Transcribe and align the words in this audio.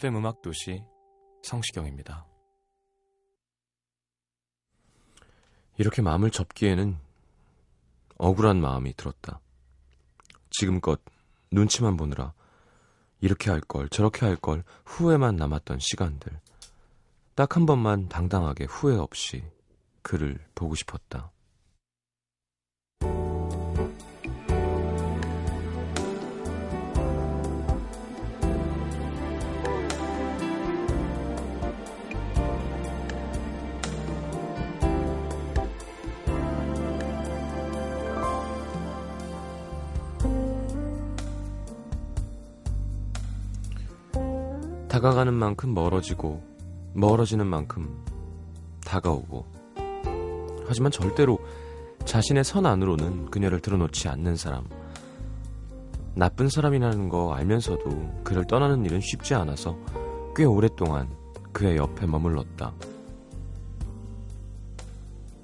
FM 0.00 0.16
음악 0.16 0.40
도시 0.40 0.82
성시경입니다. 1.42 2.24
이렇게 5.76 6.00
마음을 6.00 6.30
접기에는 6.30 6.96
억울한 8.16 8.62
마음이 8.62 8.94
들었다. 8.94 9.40
지금껏 10.48 11.02
눈치만 11.50 11.98
보느라 11.98 12.32
이렇게 13.20 13.50
할 13.50 13.60
걸, 13.60 13.90
저렇게 13.90 14.24
할 14.24 14.36
걸 14.36 14.64
후회만 14.86 15.36
남았던 15.36 15.80
시간들. 15.80 16.40
딱 17.34 17.56
한 17.56 17.66
번만 17.66 18.08
당당하게 18.08 18.64
후회 18.64 18.96
없이 18.96 19.44
그를 20.00 20.42
보고 20.54 20.74
싶었다. 20.74 21.30
다가가는 45.00 45.32
만큼 45.32 45.72
멀어지고 45.72 46.42
멀어지는 46.92 47.46
만큼 47.46 48.04
다가오고 48.84 49.46
하지만 50.66 50.92
절대로 50.92 51.38
자신의 52.04 52.44
선 52.44 52.66
안으로는 52.66 53.30
그녀를 53.30 53.60
들어놓지 53.60 54.08
않는 54.08 54.36
사람 54.36 54.68
나쁜 56.14 56.50
사람이라는 56.50 57.08
거 57.08 57.32
알면서도 57.32 58.20
그를 58.24 58.44
떠나는 58.44 58.84
일은 58.84 59.00
쉽지 59.00 59.34
않아서 59.34 59.78
꽤 60.36 60.44
오랫동안 60.44 61.08
그의 61.52 61.78
옆에 61.78 62.06
머물렀다. 62.06 62.74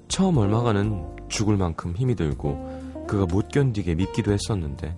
처음 0.07 0.37
얼마간은 0.37 1.29
죽을 1.29 1.57
만큼 1.57 1.95
힘이 1.95 2.13
들고 2.13 3.05
그가 3.07 3.25
못 3.25 3.49
견디게 3.49 3.95
밉기도 3.95 4.31
했었는데 4.33 4.95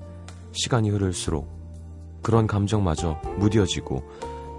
시간이 0.51 0.89
흐를수록 0.89 1.47
그런 2.21 2.45
감정마저 2.45 3.21
무뎌지고 3.37 4.03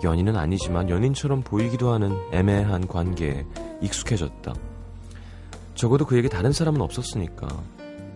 연인은 0.02 0.36
아니지만 0.36 0.88
연인처럼 0.88 1.42
보이기도 1.42 1.92
하는 1.92 2.16
애매한 2.32 2.86
관계에 2.86 3.44
익숙해졌다. 3.80 4.54
적어도 5.74 6.04
그에게 6.06 6.28
다른 6.28 6.52
사람은 6.52 6.80
없었으니까 6.80 7.48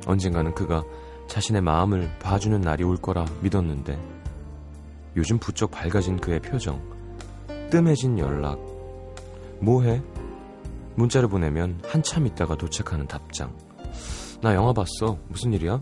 언젠가는 0.06 0.54
그가 0.54 0.82
자신의 1.28 1.62
마음을 1.62 2.10
봐주는 2.20 2.60
날이 2.60 2.84
올 2.84 2.96
거라 2.96 3.24
믿었는데 3.40 3.98
요즘 5.16 5.38
부쩍 5.38 5.70
밝아진 5.70 6.18
그의 6.18 6.40
표정, 6.40 6.82
뜸해진 7.70 8.18
연락, 8.18 8.58
뭐해? 9.60 10.02
문자를 10.96 11.28
보내면 11.28 11.80
한참 11.86 12.26
있다가 12.26 12.56
도착하는 12.56 13.06
답장. 13.06 13.56
나 14.42 14.54
영화 14.54 14.72
봤어. 14.72 15.18
무슨 15.28 15.52
일이야? 15.52 15.80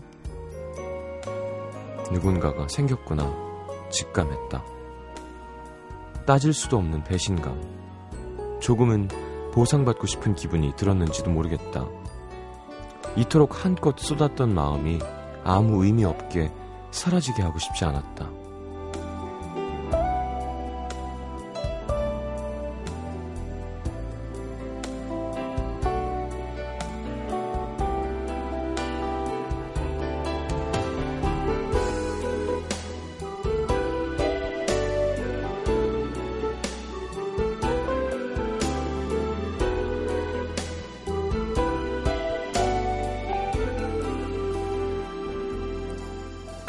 누군가가 2.11 2.67
생겼구나. 2.67 3.31
직감했다. 3.89 4.72
따질 6.25 6.53
수도 6.53 6.77
없는 6.77 7.03
배신감. 7.03 8.59
조금은 8.59 9.09
보상받고 9.53 10.07
싶은 10.07 10.35
기분이 10.35 10.75
들었는지도 10.75 11.29
모르겠다. 11.29 11.87
이토록 13.15 13.63
한껏 13.63 13.97
쏟았던 13.97 14.53
마음이 14.53 14.99
아무 15.43 15.85
의미 15.85 16.05
없게 16.05 16.51
사라지게 16.91 17.43
하고 17.43 17.59
싶지 17.59 17.85
않았다. 17.85 18.42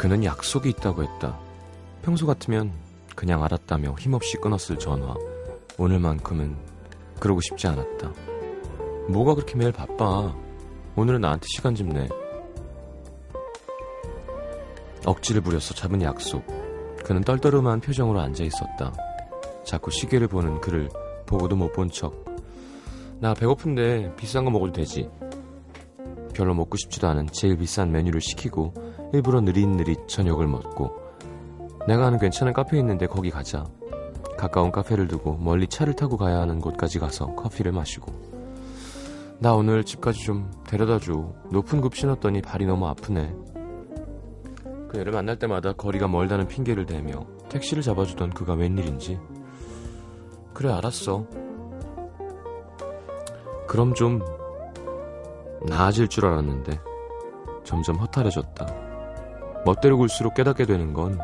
그는 0.05 0.23
약속이 0.23 0.69
있다고 0.69 1.01
했다. 1.01 1.35
평소 2.03 2.27
같으면 2.27 2.71
그냥 3.15 3.43
알았다며 3.43 3.95
힘없이 3.97 4.37
끊었을 4.37 4.77
전화. 4.77 5.15
오늘만큼은 5.79 6.55
그러고 7.19 7.41
싶지 7.41 7.65
않았다. 7.65 8.13
뭐가 9.09 9.33
그렇게 9.33 9.55
매일 9.55 9.71
바빠? 9.71 10.31
오늘은 10.95 11.21
나한테 11.21 11.47
시간 11.47 11.73
좀 11.73 11.89
내. 11.89 12.07
억지를 15.07 15.41
부려서 15.41 15.73
잡은 15.73 16.03
약속. 16.03 16.45
그는 17.03 17.23
떨떠름한 17.23 17.81
표정으로 17.81 18.19
앉아 18.19 18.43
있었다. 18.43 18.93
자꾸 19.63 19.89
시계를 19.89 20.27
보는 20.27 20.61
그를 20.61 20.87
보고도 21.25 21.55
못 21.55 21.73
본 21.73 21.89
척. 21.89 22.13
나 23.19 23.33
배고픈데 23.33 24.17
비싼 24.17 24.45
거 24.45 24.51
먹어도 24.51 24.71
되지. 24.71 25.09
별로 26.35 26.53
먹고 26.53 26.77
싶지도 26.77 27.07
않은 27.07 27.29
제일 27.31 27.57
비싼 27.57 27.91
메뉴를 27.91 28.21
시키고 28.21 28.84
일부러 29.13 29.41
느릿느릿 29.41 30.07
저녁을 30.07 30.47
먹고 30.47 31.05
내가 31.87 32.07
아는 32.07 32.19
괜찮은 32.19 32.53
카페 32.53 32.77
있는데 32.79 33.07
거기 33.07 33.29
가자. 33.29 33.65
가까운 34.37 34.71
카페를 34.71 35.07
두고 35.07 35.37
멀리 35.37 35.67
차를 35.67 35.93
타고 35.93 36.17
가야 36.17 36.39
하는 36.39 36.59
곳까지 36.59 36.99
가서 36.99 37.35
커피를 37.35 37.71
마시고 37.71 38.11
나 39.39 39.53
오늘 39.53 39.83
집까지 39.83 40.23
좀 40.23 40.51
데려다 40.67 40.99
줘. 40.99 41.33
높은 41.51 41.81
급 41.81 41.95
신었더니 41.95 42.41
발이 42.41 42.65
너무 42.65 42.87
아프네. 42.87 43.33
그녀를 44.89 45.11
만날 45.11 45.37
때마다 45.37 45.73
거리가 45.73 46.07
멀다는 46.07 46.47
핑계를 46.47 46.85
대며 46.85 47.25
택시를 47.49 47.83
잡아주던 47.83 48.31
그가 48.31 48.53
웬일인지 48.53 49.19
그래 50.53 50.71
알았어. 50.71 51.25
그럼 53.67 53.93
좀 53.93 54.21
나아질 55.67 56.07
줄 56.07 56.25
알았는데 56.25 56.79
점점 57.63 57.97
허탈해졌다. 57.97 58.84
멋대로 59.65 59.97
굴수록 59.97 60.35
깨닫게 60.35 60.65
되는 60.65 60.93
건 60.93 61.19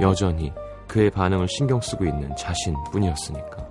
여전히 0.00 0.52
그의 0.88 1.10
반응을 1.10 1.46
신경 1.48 1.80
쓰고 1.80 2.04
있는 2.04 2.34
자신 2.36 2.74
뿐이었으니까. 2.90 3.68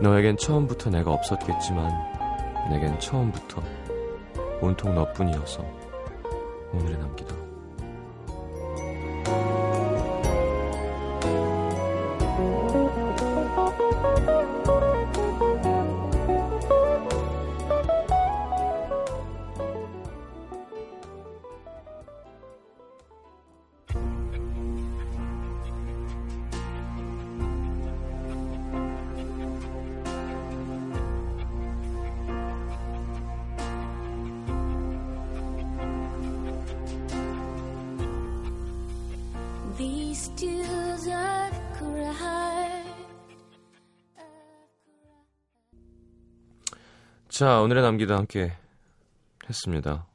너에겐 0.00 0.36
처음부터 0.36 0.90
내가 0.90 1.12
없었겠지만 1.12 1.90
내겐 2.70 2.98
처음부터 2.98 3.62
온통 4.60 4.94
너뿐이어서 4.94 5.64
오늘에 6.72 6.96
남기다. 6.96 7.43
자, 47.34 47.60
오늘의 47.62 47.82
남기도 47.82 48.14
함께 48.14 48.52
했습니다. 49.48 50.06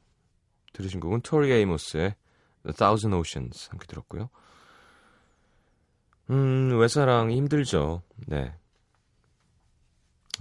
들으신 0.72 1.00
곡은 1.00 1.20
토리 1.20 1.52
에이모스의 1.52 2.14
The 2.62 2.74
Thousand 2.74 3.14
Oceans 3.14 3.68
함께 3.68 3.86
들었고요. 3.88 4.30
음, 6.30 6.78
외사랑이 6.80 7.36
힘들죠. 7.36 8.00
네. 8.26 8.54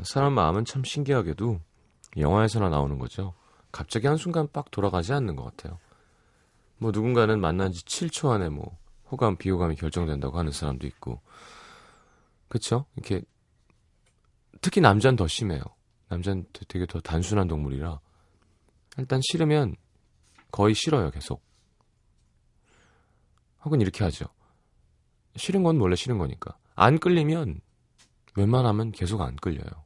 사람 0.04 0.32
마음은 0.32 0.64
참 0.64 0.86
신기하게도 0.86 1.60
영화에서나 2.16 2.70
나오는 2.70 2.98
거죠. 2.98 3.34
갑자기 3.74 4.08
한순간 4.08 4.48
빡 4.54 4.72
돌아가지 4.72 5.12
않는 5.12 5.36
것 5.36 5.44
같아요. 5.44 5.80
뭐 6.78 6.92
누군가는 6.92 7.42
만난 7.42 7.74
지 7.74 7.84
7초 7.84 8.30
안에 8.30 8.48
뭐 8.48 8.78
호감, 9.12 9.36
비호감이 9.36 9.76
결정된다고 9.76 10.40
하는 10.40 10.54
사람도 10.54 10.88
있고. 10.88 11.20
그쵸? 12.48 12.86
이렇게 12.96 13.22
특히 14.62 14.80
남자는 14.80 15.18
더 15.18 15.28
심해요. 15.28 15.62
남자는 16.10 16.46
되게 16.68 16.86
더 16.86 17.00
단순한 17.00 17.48
동물이라 17.48 18.00
일단 18.98 19.22
싫으면 19.24 19.76
거의 20.52 20.74
싫어요, 20.74 21.12
계속. 21.12 21.44
혹은 23.64 23.82
이렇게 23.82 24.04
하죠. 24.04 24.26
싫은 25.36 25.64
건 25.64 25.80
원래 25.80 25.96
싫은 25.96 26.18
거니까. 26.18 26.58
안 26.76 27.00
끌리면 27.00 27.62
웬만하면 28.36 28.92
계속 28.92 29.22
안 29.22 29.36
끌려요. 29.36 29.86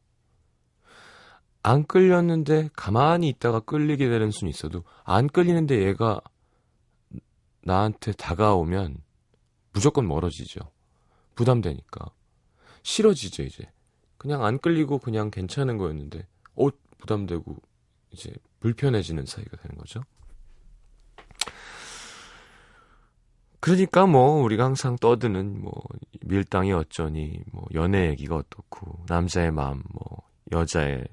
안 1.63 1.85
끌렸는데 1.85 2.69
가만히 2.73 3.29
있다가 3.29 3.61
끌리게 3.61 4.09
되는 4.09 4.31
수는 4.31 4.49
있어도 4.49 4.83
안 5.03 5.27
끌리는데 5.27 5.85
얘가 5.85 6.21
나한테 7.61 8.11
다가오면 8.13 9.01
무조건 9.71 10.07
멀어지죠. 10.07 10.59
부담되니까. 11.35 12.11
싫어지죠, 12.83 13.43
이제. 13.43 13.71
그냥 14.23 14.45
안 14.45 14.57
끌리고 14.57 14.99
그냥 14.99 15.29
괜찮은 15.29 15.77
거였는데, 15.77 16.25
어, 16.55 16.69
부담되고, 16.97 17.57
이제 18.11 18.31
불편해지는 18.61 19.25
사이가 19.25 19.57
되는 19.57 19.77
거죠. 19.77 20.01
그러니까 23.59 24.05
뭐 24.05 24.41
우리가 24.43 24.63
항상 24.63 24.95
떠드는 24.95 25.61
뭐 25.61 25.73
밀당이 26.21 26.71
어쩌니 26.71 27.41
뭐 27.51 27.65
연애 27.73 28.09
얘기가 28.09 28.35
어떻고 28.37 29.03
남자의 29.07 29.51
마음 29.51 29.83
뭐 29.91 30.21
여자의 30.53 31.03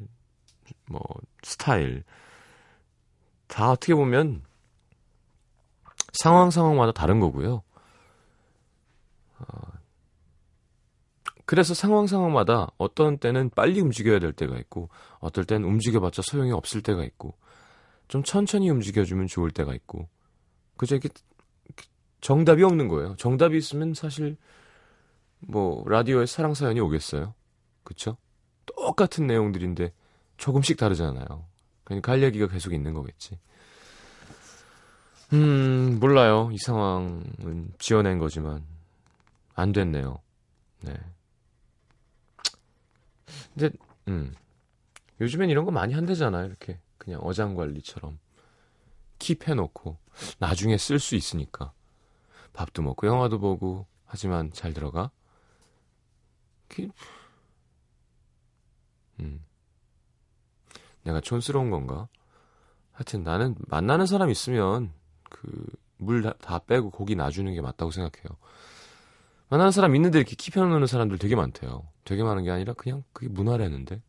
뭐 0.87 1.01
스타일 1.43 2.05
다 3.49 3.73
어떻게 3.73 3.95
보면 3.95 4.43
상황 6.13 6.51
상황마다 6.51 6.93
다른 6.93 7.19
거고요. 7.19 7.63
어, 9.39 9.45
그래서 11.51 11.75
상황 11.75 12.07
상황마다 12.07 12.71
어떤 12.79 13.19
때는 13.19 13.51
빨리 13.51 13.81
움직여야 13.81 14.21
될 14.21 14.33
때가 14.33 14.57
있고 14.59 14.89
어떨 15.19 15.45
때는 15.45 15.67
움직여봤자 15.67 16.23
소용이 16.23 16.53
없을 16.53 16.81
때가 16.81 17.03
있고 17.03 17.35
좀 18.07 18.23
천천히 18.23 18.71
움직여주면 18.71 19.27
좋을 19.27 19.51
때가 19.51 19.75
있고 19.75 20.09
그저 20.77 20.95
이렇게 20.95 21.09
정답이 22.21 22.63
없는 22.63 22.87
거예요. 22.87 23.17
정답이 23.17 23.59
있으면 23.59 23.95
사실 23.95 24.37
뭐 25.41 25.83
라디오에 25.89 26.25
사랑 26.25 26.55
사연이 26.55 26.79
오겠어요. 26.79 27.35
그쵸? 27.83 28.17
똑같은 28.67 29.27
내용들인데 29.27 29.93
조금씩 30.37 30.77
다르잖아요. 30.77 31.47
그러니까 31.83 32.13
할 32.13 32.23
얘기가 32.23 32.47
계속 32.47 32.73
있는 32.73 32.95
거겠지. 32.95 33.41
음, 35.33 35.99
몰라요. 35.99 36.51
이 36.53 36.59
상황은 36.59 37.73
지어낸 37.81 38.19
거지만 38.19 38.65
안 39.57 39.73
됐네요. 39.73 40.21
네. 40.83 40.95
근데 43.61 43.77
음. 44.09 44.35
요즘엔 45.21 45.51
이런 45.51 45.65
거 45.65 45.71
많이 45.71 45.93
한대잖아요. 45.93 46.47
이렇게 46.47 46.81
그냥 46.97 47.21
어장 47.23 47.55
관리처럼 47.55 48.19
킵해 49.19 49.55
놓고 49.55 49.99
나중에 50.39 50.79
쓸 50.79 50.99
수 50.99 51.15
있으니까. 51.15 51.73
밥도 52.55 52.83
먹고 52.83 53.07
영화도 53.07 53.39
보고 53.39 53.87
하지만 54.07 54.51
잘 54.53 54.73
들어가. 54.73 55.11
음. 59.21 59.45
내가 61.03 61.21
촌스러운 61.21 61.71
건가? 61.71 62.09
하여튼 62.93 63.23
나는 63.23 63.55
만나는 63.69 64.07
사람 64.07 64.31
있으면 64.31 64.93
그 65.29 65.81
물 66.01 66.23
다 66.23 66.59
빼고 66.61 66.91
고기 66.91 67.15
놔주는 67.15 67.53
게 67.55 67.61
맞다고 67.61 67.91
생각해요. 67.91 68.29
만나는 69.51 69.73
사람 69.73 69.95
있는데 69.97 70.19
이렇게 70.19 70.37
키 70.37 70.51
펴놓는 70.51 70.87
사람들 70.87 71.19
되게 71.19 71.35
많대요. 71.35 71.87
되게 72.05 72.23
많은 72.23 72.45
게 72.45 72.51
아니라 72.51 72.73
그냥 72.73 73.03
그게 73.13 73.29
문화라는데. 73.29 74.01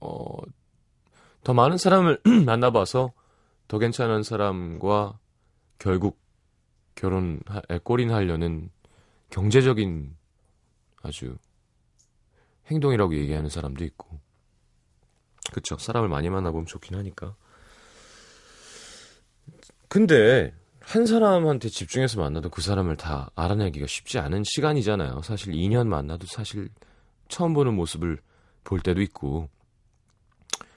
어, 0.00 0.36
더 1.42 1.54
많은 1.54 1.78
사람을 1.78 2.20
만나봐서 2.44 3.12
더 3.68 3.78
괜찮은 3.78 4.22
사람과 4.22 5.18
결국 5.78 6.20
결혼, 6.94 7.40
꼴인하려는 7.84 8.70
경제적인 9.30 10.14
아주 11.02 11.38
행동이라고 12.66 13.14
얘기하는 13.14 13.48
사람도 13.48 13.82
있고. 13.84 14.20
그쵸. 15.54 15.78
사람을 15.78 16.08
많이 16.10 16.28
만나보면 16.28 16.66
좋긴 16.66 16.96
하니까. 16.96 17.34
근데, 19.88 20.54
한 20.80 21.06
사람한테 21.06 21.68
집중해서 21.68 22.20
만나도 22.20 22.50
그 22.50 22.62
사람을 22.62 22.96
다 22.96 23.30
알아내기가 23.36 23.86
쉽지 23.86 24.18
않은 24.18 24.42
시간이잖아요. 24.44 25.22
사실 25.22 25.52
2년 25.52 25.86
만나도 25.86 26.26
사실 26.26 26.68
처음 27.28 27.54
보는 27.54 27.74
모습을 27.74 28.20
볼 28.64 28.80
때도 28.80 29.00
있고. 29.02 29.48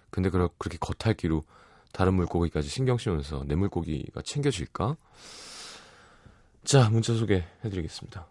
근데 0.10 0.30
그렇게 0.30 0.78
겉핥기로 0.80 1.44
다른 1.92 2.14
물고기까지 2.14 2.70
신경 2.70 2.98
쓰면서 2.98 3.44
내 3.46 3.56
물고기가 3.56 4.22
챙겨질까? 4.22 4.98
자, 6.64 6.90
문자 6.90 7.14
소개해드리겠습니다. 7.16 8.28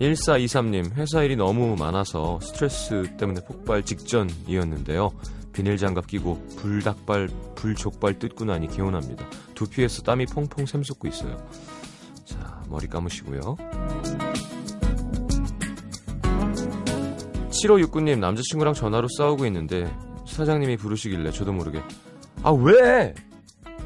1423님, 0.00 0.92
회사 0.94 1.22
일이 1.22 1.34
너무 1.34 1.74
많아서 1.76 2.38
스트레스 2.40 3.16
때문에 3.16 3.40
폭발 3.44 3.82
직전이었는데요. 3.82 5.10
비닐장갑 5.52 6.06
끼고 6.06 6.40
불닭발, 6.56 7.28
불족발 7.56 8.20
뜯고 8.20 8.44
나니 8.44 8.68
개운합니다. 8.68 9.26
두피에서 9.54 10.02
땀이 10.02 10.26
퐁퐁 10.26 10.66
샘솟고 10.66 11.08
있어요. 11.08 11.36
자, 12.24 12.62
머리 12.68 12.86
감으시고요. 12.86 13.56
7569님, 17.50 18.20
남자친구랑 18.20 18.74
전화로 18.74 19.08
싸우고 19.16 19.46
있는데 19.46 19.92
사장님이 20.28 20.76
부르시길래 20.76 21.32
저도 21.32 21.52
모르게 21.52 21.82
아, 22.44 22.52
왜? 22.52 23.14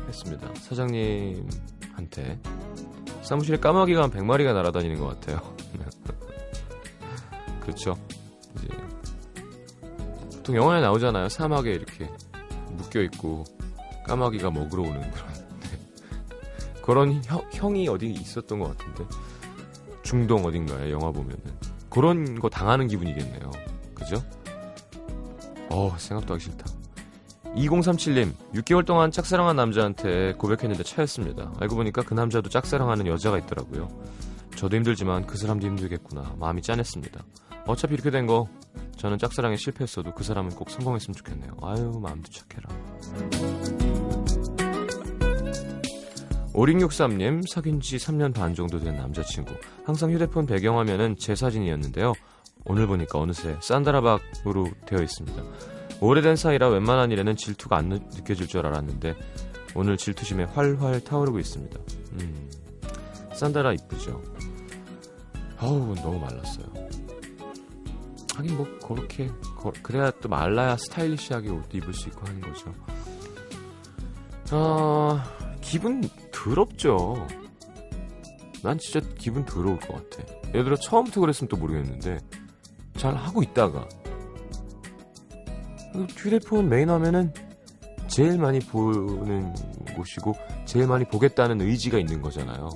했습니다. 0.09 0.47
사장님한테 0.57 2.39
사무실에 3.23 3.57
까마귀가 3.57 4.03
한 4.03 4.11
100마리가 4.11 4.53
날아다니는 4.53 5.01
것 5.01 5.07
같아요. 5.07 5.41
그렇죠. 7.63 7.97
이제 8.57 8.69
보통 10.37 10.57
영화에 10.57 10.81
나오잖아요. 10.81 11.29
사막에 11.29 11.73
이렇게 11.73 12.11
묶여 12.73 13.01
있고 13.03 13.45
까마귀가 14.07 14.51
먹으러 14.51 14.83
오는 14.83 15.01
그런 15.13 15.33
네. 15.33 16.81
그런 16.83 17.25
형, 17.25 17.49
형이 17.53 17.89
어디 17.89 18.11
있었던 18.11 18.59
것 18.59 18.77
같은데 18.77 19.05
중동 20.03 20.45
어딘가에 20.45 20.91
영화 20.91 21.11
보면은 21.13 21.41
그런 21.89 22.39
거 22.41 22.49
당하는 22.49 22.89
기분이겠네요. 22.89 23.51
그죠? 23.95 24.23
어 25.71 25.95
생각도 25.97 26.35
하기 26.35 26.45
싫다. 26.45 26.67
2037님, 27.55 28.33
6개월 28.55 28.85
동안 28.87 29.11
짝사랑한 29.11 29.57
남자한테 29.57 30.33
고백했는데 30.35 30.83
차였습니다. 30.85 31.53
알고 31.61 31.77
보니까 31.77 32.03
그 32.03 32.15
남자도 32.15 32.49
짝사랑하는 32.49 33.07
여자가 33.07 33.39
있더라고요. 33.39 33.89
저도 34.57 34.77
힘들지만 34.77 35.27
그 35.27 35.37
사람도 35.37 35.67
힘들겠구나. 35.67 36.35
마음이 36.39 36.63
짠했습니다. 36.63 37.23
어차피 37.67 37.95
이렇게 37.95 38.11
된 38.11 38.27
거 38.27 38.49
저는 38.97 39.19
짝사랑에 39.19 39.57
실패했어도 39.57 40.15
그 40.15 40.23
사람은 40.25 40.51
꼭 40.51 40.71
성공했으면 40.71 41.15
좋겠네요. 41.17 41.57
아유 41.63 41.99
마음도 42.01 42.31
착해라. 42.31 42.69
5663님 46.53 47.49
사귄 47.51 47.81
지 47.81 47.97
3년 47.97 48.35
반 48.35 48.55
정도 48.55 48.79
된 48.79 48.95
남자친구 48.97 49.55
항상 49.85 50.11
휴대폰 50.13 50.47
배경화면은 50.47 51.17
제 51.19 51.35
사진이었는데요. 51.35 52.13
오늘 52.65 52.87
보니까 52.87 53.19
어느새 53.19 53.57
산다라박으로 53.61 54.67
되어 54.87 55.01
있습니다. 55.03 55.43
오래된 56.01 56.37
사이라 56.37 56.69
웬만한 56.69 57.11
일에는 57.11 57.37
질투가 57.37 57.79
안 57.79 57.89
느껴질 57.89 58.47
줄 58.49 58.67
알았는데 58.67 59.15
오늘 59.75 59.97
질투심에 59.97 60.45
활활 60.45 61.01
타오르고 61.03 61.39
있습니다. 61.39 61.79
음, 62.21 62.51
산다라 63.35 63.73
이쁘죠? 63.73 64.23
어우 65.61 65.95
너무 65.97 66.19
말랐어요. 66.21 66.67
하긴 68.35 68.57
뭐 68.57 68.67
그렇게 68.87 69.29
거- 69.59 69.73
그래야 69.83 70.11
또 70.21 70.29
말라야 70.29 70.77
스타일리시하게 70.77 71.51
옷도 71.51 71.77
입을 71.79 71.93
수 71.95 72.09
있고 72.09 72.27
하는 72.27 72.41
거죠. 72.41 72.73
아 74.51 75.25
기분 75.61 76.03
더럽죠. 76.33 77.27
난 78.63 78.79
진짜 78.79 79.07
기분 79.19 79.45
더러울 79.45 79.79
것 79.81 80.11
같아. 80.11 80.25
예를 80.49 80.65
들어 80.65 80.77
처음부터 80.77 81.21
그랬으면 81.21 81.49
또 81.49 81.57
모르겠는데 81.57 82.19
잘 82.97 83.15
하고 83.17 83.43
있다가 83.43 83.89
휴대폰 86.17 86.69
메인 86.69 86.89
화면은 86.91 87.33
제일 88.09 88.39
많이 88.39 88.61
보는 88.61 89.53
곳이고 89.97 90.35
제일 90.67 90.87
많이 90.87 91.05
보겠다는 91.05 91.61
의지가 91.61 91.99
있는 91.99 92.21
거잖아요. 92.23 92.69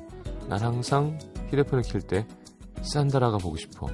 난 0.49 0.61
항상 0.61 1.19
휴대폰을 1.51 1.83
킬 1.83 2.01
때 2.03 2.27
산다라가 2.83 3.39
보고 3.39 3.57
싶어. 3.57 3.87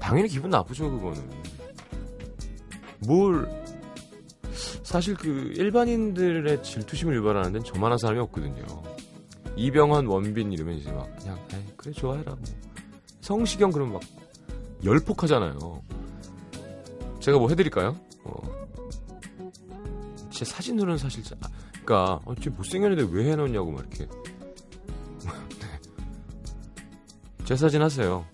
당연히 0.00 0.28
기분 0.28 0.50
나쁘죠 0.50 0.90
그거는. 0.90 1.30
뭘 3.06 3.48
사실 4.82 5.14
그 5.14 5.52
일반인들의 5.54 6.62
질투심을 6.62 7.14
유발하는 7.16 7.52
데는 7.52 7.64
저만한 7.64 7.98
사람이 7.98 8.20
없거든요. 8.22 8.64
이병헌, 9.56 10.06
원빈 10.06 10.52
이러면 10.52 10.76
이제 10.76 10.90
막 10.90 11.08
그냥 11.18 11.38
에이, 11.52 11.64
그래 11.76 11.92
좋아해라 11.92 12.34
뭐. 12.34 12.42
성시경 13.20 13.70
그러면 13.70 13.94
막 13.94 14.02
열폭하잖아요. 14.84 15.82
제가 17.20 17.38
뭐 17.38 17.48
해드릴까요? 17.50 17.96
어. 18.24 18.34
제 20.30 20.44
사진으로는 20.44 20.98
사실 20.98 21.22
자, 21.22 21.36
아, 21.42 21.48
그러니까 21.84 22.20
어, 22.24 22.34
쟤 22.34 22.50
못생겼는데 22.50 23.14
왜 23.14 23.30
해놓냐고 23.30 23.70
막 23.72 23.80
이렇게 23.80 24.06
네. 25.60 25.80
제 27.44 27.56
사진 27.56 27.82
하세요. 27.82 28.24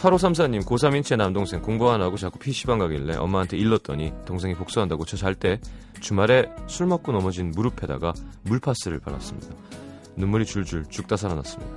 (8534님) 0.00 0.64
고3인 0.64 1.04
제 1.04 1.14
남동생 1.16 1.60
공부 1.60 1.90
안 1.90 2.00
하고 2.00 2.16
자꾸 2.16 2.38
PC방 2.38 2.78
가길래 2.78 3.16
엄마한테 3.16 3.56
일렀더니 3.58 4.12
동생이 4.24 4.54
복수한다고 4.54 5.04
저 5.04 5.16
잘 5.16 5.34
때 5.34 5.60
주말에 6.00 6.50
술 6.66 6.86
먹고 6.86 7.12
넘어진 7.12 7.50
무릎에다가 7.50 8.14
물파스를 8.44 9.00
발랐습니다. 9.00 9.54
눈물이 10.16 10.46
줄줄 10.46 10.86
죽다 10.88 11.16
살아났습니다. 11.16 11.72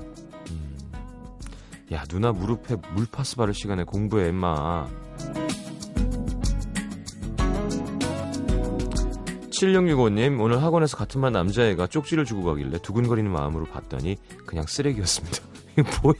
음. 0.51 0.77
야 1.92 2.03
누나 2.08 2.32
무릎에 2.32 2.75
물파스 2.96 3.36
바를 3.36 3.53
시간에 3.53 3.84
공부해 3.84 4.30
임마. 4.30 4.88
7665님 9.51 10.39
오늘 10.42 10.62
학원에서 10.63 10.98
같은 10.98 11.22
반 11.22 11.34
남자애가 11.34 11.88
쪽지를 11.88 12.25
주고 12.25 12.44
가길래 12.44 12.80
두근거리는 12.80 13.30
마음으로 13.32 13.65
봤더니 13.65 14.18
그냥 14.46 14.65
쓰레기였습니다. 14.68 15.38
이거 15.77 15.89
뭐야 16.01 16.15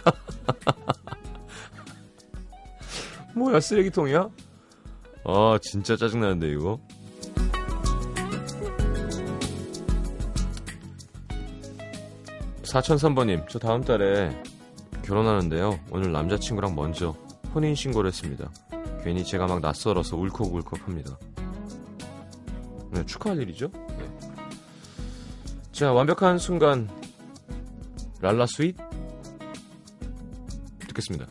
뭐야 3.36 3.60
쓰레기통이야? 3.60 4.30
아 5.26 5.58
진짜 5.62 5.96
짜증나는데 5.96 6.50
이거? 6.52 6.80
4003번님 12.64 13.48
저 13.50 13.60
다음 13.60 13.84
달에 13.84 14.32
결혼하는데요. 15.04 15.80
오늘 15.92 16.12
남자친구랑 16.12 16.76
먼저 16.76 17.12
혼인신고를 17.54 18.08
했습니다. 18.08 18.50
괜히 19.04 19.24
제가 19.24 19.48
막 19.48 19.60
낯설어서 19.60 20.16
울컥울컥합니다. 20.18 21.18
네, 22.92 23.06
축하할 23.06 23.42
일이죠? 23.42 23.70
네. 23.98 24.10
자 25.72 25.92
완벽한 25.92 26.38
순간. 26.38 26.90
랄라 28.22 28.46
스윗. 28.46 28.78
듣겠습니다 30.88 31.26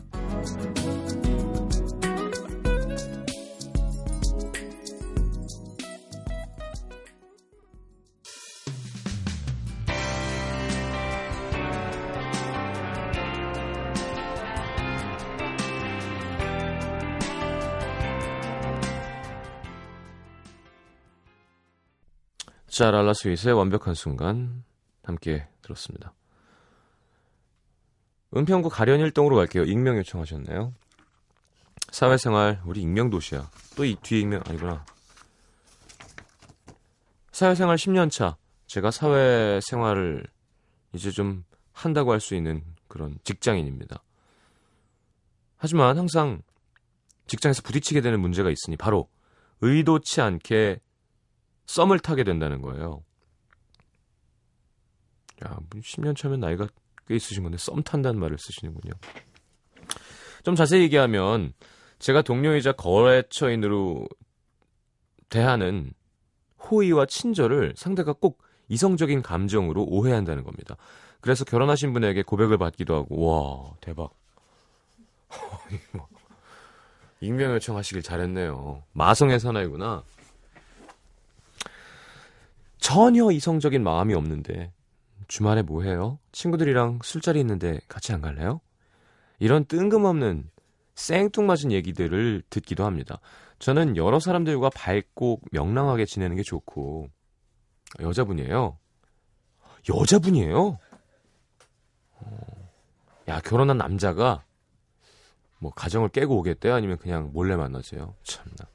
자, 22.73 22.89
랄라 22.89 23.13
스윗의 23.13 23.53
완벽한 23.53 23.93
순간 23.93 24.63
함께 25.03 25.47
들었습니다. 25.61 26.11
은평구 28.35 28.69
가련일동으로 28.69 29.35
갈게요. 29.35 29.63
익명 29.65 29.95
요청하셨나요? 29.97 30.73
사회생활 31.91 32.63
우리 32.65 32.81
익명 32.81 33.11
도시야. 33.11 33.47
또 33.75 33.85
이 33.85 33.95
뒤에 34.01 34.21
익명 34.21 34.41
아니구나. 34.47 34.83
사회생활 37.31 37.75
10년 37.75 38.09
차. 38.09 38.37
제가 38.65 38.89
사회생활을 38.89 40.25
이제 40.93 41.11
좀 41.11 41.45
한다고 41.73 42.11
할 42.11 42.19
수 42.19 42.33
있는 42.33 42.63
그런 42.87 43.19
직장인입니다. 43.23 44.01
하지만 45.57 45.99
항상 45.99 46.41
직장에서 47.27 47.61
부딪히게 47.61 48.01
되는 48.01 48.19
문제가 48.19 48.49
있으니 48.49 48.77
바로 48.77 49.09
의도치 49.61 50.21
않게 50.21 50.79
썸을 51.65 51.99
타게 51.99 52.23
된다는 52.23 52.61
거예요. 52.61 53.03
야, 55.45 55.57
10년 55.71 56.03
뭐 56.03 56.13
차면 56.13 56.39
나이가 56.39 56.67
꽤 57.07 57.15
있으신 57.15 57.43
건데 57.43 57.57
썸 57.57 57.83
탄다는 57.83 58.19
말을 58.19 58.37
쓰시는군요. 58.37 58.93
좀 60.43 60.55
자세히 60.55 60.83
얘기하면 60.83 61.53
제가 61.99 62.21
동료이자 62.21 62.73
거래처인으로 62.73 64.07
대하는 65.29 65.93
호의와 66.59 67.05
친절을 67.05 67.73
상대가 67.75 68.13
꼭 68.13 68.41
이성적인 68.69 69.21
감정으로 69.21 69.83
오해한다는 69.83 70.43
겁니다. 70.43 70.75
그래서 71.21 71.45
결혼하신 71.45 71.93
분에게 71.93 72.23
고백을 72.23 72.57
받기도 72.57 72.95
하고 72.95 73.25
와 73.25 73.73
대박. 73.81 74.13
익명 77.21 77.53
요청하시길 77.53 78.03
잘했네요. 78.03 78.83
마성의 78.91 79.39
사나이구나. 79.39 80.03
전혀 82.83 83.31
이성적인 83.31 83.81
마음이 83.81 84.13
없는데 84.13 84.73
주말에 85.29 85.61
뭐 85.61 85.83
해요? 85.83 86.19
친구들이랑 86.33 86.99
술자리 87.01 87.39
있는데 87.39 87.79
같이 87.87 88.11
안 88.11 88.19
갈래요? 88.19 88.59
이런 89.39 89.63
뜬금없는 89.63 90.49
생뚱맞은 90.93 91.71
얘기들을 91.71 92.43
듣기도 92.49 92.83
합니다. 92.83 93.21
저는 93.59 93.95
여러 93.95 94.19
사람들과 94.19 94.69
밝고 94.75 95.39
명랑하게 95.53 96.03
지내는 96.03 96.35
게 96.35 96.43
좋고 96.43 97.07
여자분이에요. 98.01 98.77
여자분이에요? 99.89 100.77
어, 102.15 102.37
야 103.29 103.39
결혼한 103.39 103.77
남자가 103.77 104.43
뭐 105.59 105.71
가정을 105.71 106.09
깨고 106.09 106.37
오겠대요? 106.39 106.73
아니면 106.73 106.97
그냥 106.97 107.29
몰래 107.31 107.55
만나세요? 107.55 108.13
참나. 108.23 108.72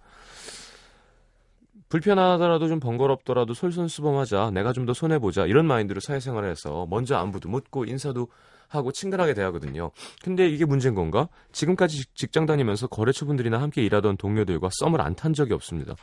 불편하더라도 1.89 2.69
좀 2.69 2.81
번거롭더라도 2.81 3.55
솔선수범하자. 3.55 4.51
내가 4.53 4.73
좀 4.73 4.87
더 4.87 4.95
손해 4.95 5.19
보자. 5.19 5.45
이런 5.47 5.67
마인드로 5.67 6.01
사회생활을 6.01 6.51
해서 6.51 6.87
먼저 6.89 7.17
안부도 7.17 7.49
묻고 7.49 7.85
인사도 7.85 8.29
하고 8.69 8.93
친근하게 8.93 9.35
대하거든요. 9.35 9.91
근데 10.23 10.49
이게 10.49 10.65
문제인 10.67 10.95
건가? 10.95 11.29
지금까지 11.53 12.05
직장 12.15 12.45
다니면서 12.47 12.87
거래처분들이나 12.87 13.61
함께 13.61 13.83
일하던 13.83 14.17
동료들과 14.19 14.69
썸을 14.73 15.01
안 15.01 15.15
탄 15.15 15.33
적이 15.35 15.55
없습니다. 15.55 15.95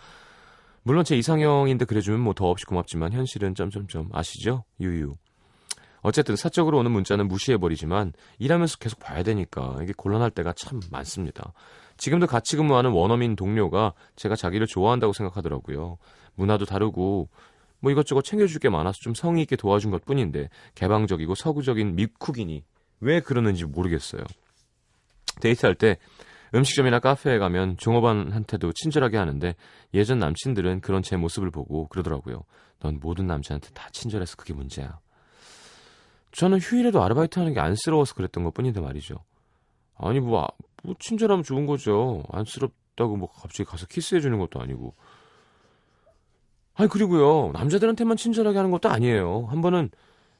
물론 0.83 1.03
제 1.03 1.15
이상형인데 1.15 1.85
그래주면 1.85 2.19
뭐 2.19 2.33
더 2.33 2.49
없이 2.49 2.65
고맙지만 2.65 3.13
현실은 3.13 3.55
점점점 3.55 4.09
아시죠? 4.11 4.63
유유. 4.79 5.13
어쨌든 6.01 6.35
사적으로 6.35 6.77
오는 6.79 6.91
문자는 6.91 7.27
무시해버리지만 7.27 8.13
일하면서 8.37 8.77
계속 8.77 8.99
봐야 8.99 9.23
되니까 9.23 9.77
이게 9.81 9.93
곤란할 9.97 10.29
때가 10.31 10.53
참 10.53 10.79
많습니다. 10.91 11.53
지금도 11.97 12.27
같이 12.27 12.57
근무하는 12.57 12.91
원어민 12.91 13.35
동료가 13.35 13.93
제가 14.15 14.35
자기를 14.35 14.67
좋아한다고 14.67 15.13
생각하더라고요. 15.13 15.97
문화도 16.35 16.65
다르고 16.65 17.29
뭐 17.79 17.91
이것저것 17.91 18.23
챙겨줄 18.23 18.59
게 18.59 18.69
많아서 18.69 18.97
좀 19.01 19.13
성의 19.13 19.43
있게 19.43 19.55
도와준 19.55 19.91
것 19.91 20.05
뿐인데 20.05 20.49
개방적이고 20.75 21.35
서구적인 21.35 21.95
미쿡이니 21.95 22.63
왜 23.01 23.19
그러는지 23.19 23.65
모르겠어요. 23.65 24.23
데이트할 25.41 25.75
때 25.75 25.97
음식점이나 26.53 26.99
카페에 26.99 27.37
가면 27.37 27.77
종업원한테도 27.77 28.71
친절하게 28.73 29.17
하는데 29.17 29.55
예전 29.93 30.19
남친들은 30.19 30.81
그런 30.81 31.01
제 31.01 31.17
모습을 31.17 31.51
보고 31.51 31.87
그러더라고요. 31.87 32.43
넌 32.79 32.99
모든 33.01 33.27
남자한테 33.27 33.69
다 33.73 33.89
친절해서 33.91 34.35
그게 34.35 34.53
문제야. 34.53 34.99
저는 36.31 36.59
휴일에도 36.59 37.03
아르바이트 37.03 37.39
하는 37.39 37.53
게 37.53 37.59
안쓰러워서 37.59 38.13
그랬던 38.15 38.43
것 38.43 38.53
뿐인데 38.53 38.81
말이죠. 38.81 39.15
아니 39.97 40.19
뭐, 40.19 40.43
아, 40.43 40.47
뭐 40.83 40.95
친절하면 40.99 41.43
좋은 41.43 41.65
거죠. 41.65 42.23
안쓰럽다고 42.31 43.17
뭐 43.17 43.29
갑자기 43.31 43.63
가서 43.65 43.85
키스해 43.87 44.21
주는 44.21 44.37
것도 44.39 44.59
아니고. 44.61 44.93
아니 46.77 46.89
그리고요 46.89 47.51
남자들한테만 47.53 48.17
친절하게 48.17 48.57
하는 48.57 48.71
것도 48.71 48.89
아니에요. 48.89 49.45
한 49.49 49.61
번은 49.61 49.89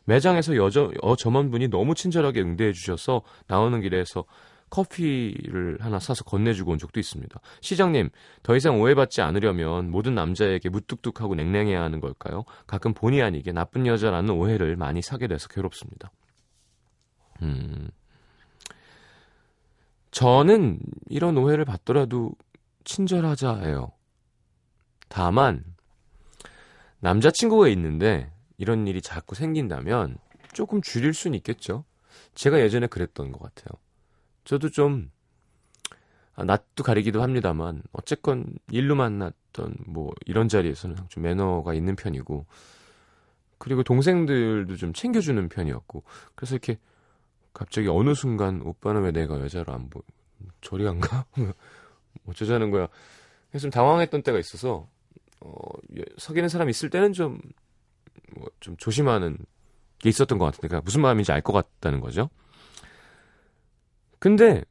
매장에서 0.06 0.56
여저, 0.56 0.92
여 1.04 1.16
점원분이 1.16 1.70
너무 1.70 1.96
친절하게 1.96 2.42
응대해 2.42 2.74
주셔서 2.74 3.22
나오는 3.48 3.80
길에서 3.82 4.26
커피를 4.70 5.78
하나 5.80 6.00
사서 6.00 6.24
건네주고 6.26 6.72
온 6.72 6.78
적도 6.78 7.00
있습니다. 7.00 7.40
시장님, 7.62 8.10
더 8.44 8.56
이상 8.56 8.82
오해받지 8.82 9.22
않으려면 9.22 9.90
모든 9.90 10.16
남자에게 10.16 10.70
무뚝뚝하고 10.70 11.36
냉랭해야 11.36 11.82
하는 11.82 12.02
걸까요? 12.02 12.44
가끔 12.68 12.94
본의 12.94 13.22
아니게 13.22 13.52
나쁜 13.52 13.88
여자라는 13.88 14.32
오해를 14.32 14.76
많이 14.76 15.02
사게 15.02 15.28
돼서 15.28 15.48
괴롭습니다. 15.48 16.12
음. 17.42 17.90
저는 20.16 20.80
이런 21.10 21.38
오해를 21.38 21.66
받더라도 21.66 22.32
친절하자예요. 22.86 23.92
다만 25.10 25.66
남자친구가 27.02 27.68
있는데 27.68 28.32
이런 28.58 28.88
일이 28.88 29.02
자꾸 29.02 29.36
생긴다면 29.36 30.18
조금 30.54 30.82
줄일 30.82 31.14
수는 31.14 31.36
있겠죠. 31.40 31.84
제가 32.34 32.62
예전에 32.62 32.88
그랬던 32.88 33.34
것 33.34 33.42
같아요. 33.42 33.78
저도 34.46 34.70
좀 34.70 35.12
아, 36.36 36.46
낯도 36.46 36.86
가리기도 36.86 37.22
합니다만 37.22 37.84
어쨌건 37.92 38.54
일로 38.72 38.96
만났던 38.96 39.76
뭐 39.86 40.14
이런 40.26 40.48
자리에서는 40.48 40.96
좀 41.10 41.24
매너가 41.24 41.74
있는 41.74 41.98
편이고 41.98 42.46
그리고 43.58 43.84
동생들도 43.84 44.78
좀 44.78 44.94
챙겨주는 44.94 45.50
편이었고 45.50 46.04
그래서 46.36 46.56
이렇게 46.56 46.78
갑자기 47.56 47.88
어느 47.88 48.14
순간 48.14 48.62
오빠는 48.62 49.04
왜 49.04 49.12
내가 49.12 49.40
여자로 49.40 49.74
안 49.74 49.90
보? 49.90 50.04
저리 50.62 50.86
안 50.88 51.00
가? 51.00 51.26
어쩌자는 52.28 52.70
거야? 52.70 52.88
그래서 53.50 53.64
좀 53.64 53.72
당황했던 53.72 54.24
때가 54.24 54.38
있어서 54.40 54.90
어, 55.40 55.54
사귀는 56.18 56.50
사람 56.50 56.70
있을 56.70 56.90
때는 56.90 57.14
좀 57.14 57.40
뭐좀 58.36 58.74
뭐 58.74 58.76
조심하는 58.78 59.38
게 60.00 60.10
있었던 60.10 60.38
것 60.38 60.46
같은데, 60.46 60.68
그러니까 60.68 60.84
무슨 60.84 61.02
마음인지 61.02 61.32
알 61.32 61.42
것 61.42 61.54
같다는 61.54 62.02
거죠. 62.02 62.30
근데, 64.20 64.64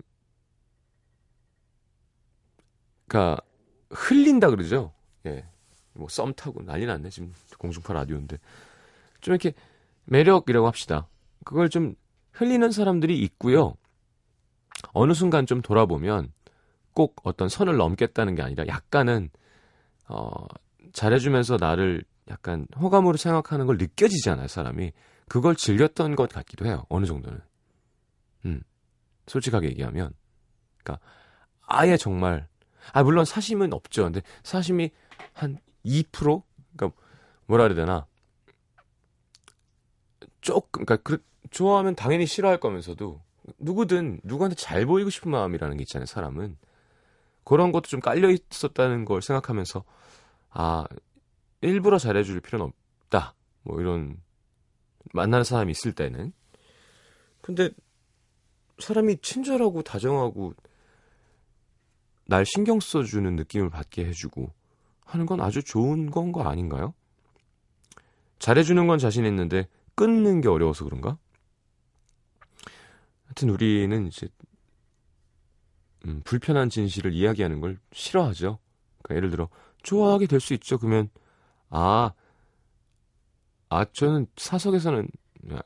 그니까, 3.06 3.38
흘린다 3.90 4.50
그러죠. 4.50 4.92
예. 5.26 5.46
뭐, 5.94 6.08
썸 6.08 6.34
타고 6.34 6.62
난리 6.64 6.84
났네. 6.86 7.08
지금 7.10 7.32
공중파 7.58 7.94
라디오인데. 7.94 8.38
좀 9.20 9.32
이렇게 9.32 9.54
매력이라고 10.04 10.66
합시다. 10.66 11.08
그걸 11.44 11.70
좀 11.70 11.94
흘리는 12.34 12.70
사람들이 12.70 13.18
있고요. 13.20 13.74
어느 14.92 15.12
순간 15.12 15.46
좀 15.46 15.62
돌아보면 15.62 16.32
꼭 16.92 17.16
어떤 17.24 17.48
선을 17.48 17.76
넘겠다는 17.76 18.34
게 18.34 18.42
아니라 18.42 18.66
약간은, 18.66 19.30
어, 20.08 20.46
잘해주면서 20.92 21.56
나를 21.58 22.04
약간 22.28 22.66
호감으로 22.78 23.16
생각하는 23.16 23.66
걸 23.66 23.76
느껴지잖아요, 23.78 24.48
사람이. 24.48 24.92
그걸 25.28 25.56
즐겼던 25.56 26.16
것 26.16 26.30
같기도 26.30 26.66
해요. 26.66 26.84
어느 26.88 27.06
정도는. 27.06 27.40
음. 28.46 28.62
솔직하게 29.26 29.68
얘기하면. 29.68 30.12
그러니까 30.82 31.04
아예 31.62 31.96
정말 31.96 32.46
아 32.92 33.02
물론 33.02 33.24
사심은 33.24 33.72
없죠. 33.72 34.04
근데 34.04 34.20
사심이 34.42 34.90
한 35.32 35.58
2%? 35.84 36.42
그러니까 36.76 37.00
뭐라 37.46 37.68
그래야 37.68 37.86
되나? 37.86 38.06
조금 40.40 40.84
그러니까 40.84 40.96
그, 40.96 41.22
좋아하면 41.50 41.94
당연히 41.94 42.26
싫어할 42.26 42.58
거면서도 42.60 43.20
누구든 43.58 44.20
누구한테 44.24 44.56
잘 44.56 44.86
보이고 44.86 45.10
싶은 45.10 45.30
마음이라는 45.30 45.76
게 45.76 45.82
있잖아요, 45.82 46.06
사람은. 46.06 46.56
그런 47.44 47.72
것도 47.72 47.88
좀 47.88 48.00
깔려 48.00 48.30
있었다는 48.30 49.04
걸 49.04 49.20
생각하면서 49.22 49.84
아, 50.50 50.86
일부러 51.60 51.98
잘해 51.98 52.22
줄 52.24 52.40
필요는 52.40 52.72
없다. 53.04 53.34
뭐 53.62 53.80
이런 53.80 54.18
만나는 55.12 55.44
사람이 55.44 55.70
있을 55.72 55.92
때는. 55.94 56.32
근데 57.42 57.70
사람이 58.78 59.18
친절하고 59.18 59.82
다정하고 59.82 60.54
날 62.26 62.46
신경 62.46 62.80
써주는 62.80 63.36
느낌을 63.36 63.68
받게 63.70 64.06
해주고 64.06 64.50
하는 65.04 65.26
건 65.26 65.40
아주 65.40 65.62
좋은 65.62 66.10
건 66.10 66.32
거 66.32 66.42
아닌가요? 66.44 66.94
잘해주는 68.38 68.86
건 68.86 68.98
자신 68.98 69.24
있는데 69.26 69.68
끊는 69.94 70.40
게 70.40 70.48
어려워서 70.48 70.84
그런가? 70.84 71.18
하여튼 73.34 73.50
우리는 73.50 74.06
이제 74.06 74.28
음, 76.06 76.20
불편한 76.24 76.70
진실을 76.70 77.12
이야기하는 77.12 77.60
걸 77.60 77.78
싫어하죠. 77.92 78.60
그러니까 79.02 79.16
예를 79.16 79.30
들어 79.30 79.48
좋아하게 79.82 80.26
될 80.26 80.40
수 80.40 80.54
있죠. 80.54 80.78
그러면 80.78 81.10
아, 81.68 82.12
아 83.70 83.84
저는 83.92 84.28
사석에서는 84.36 85.08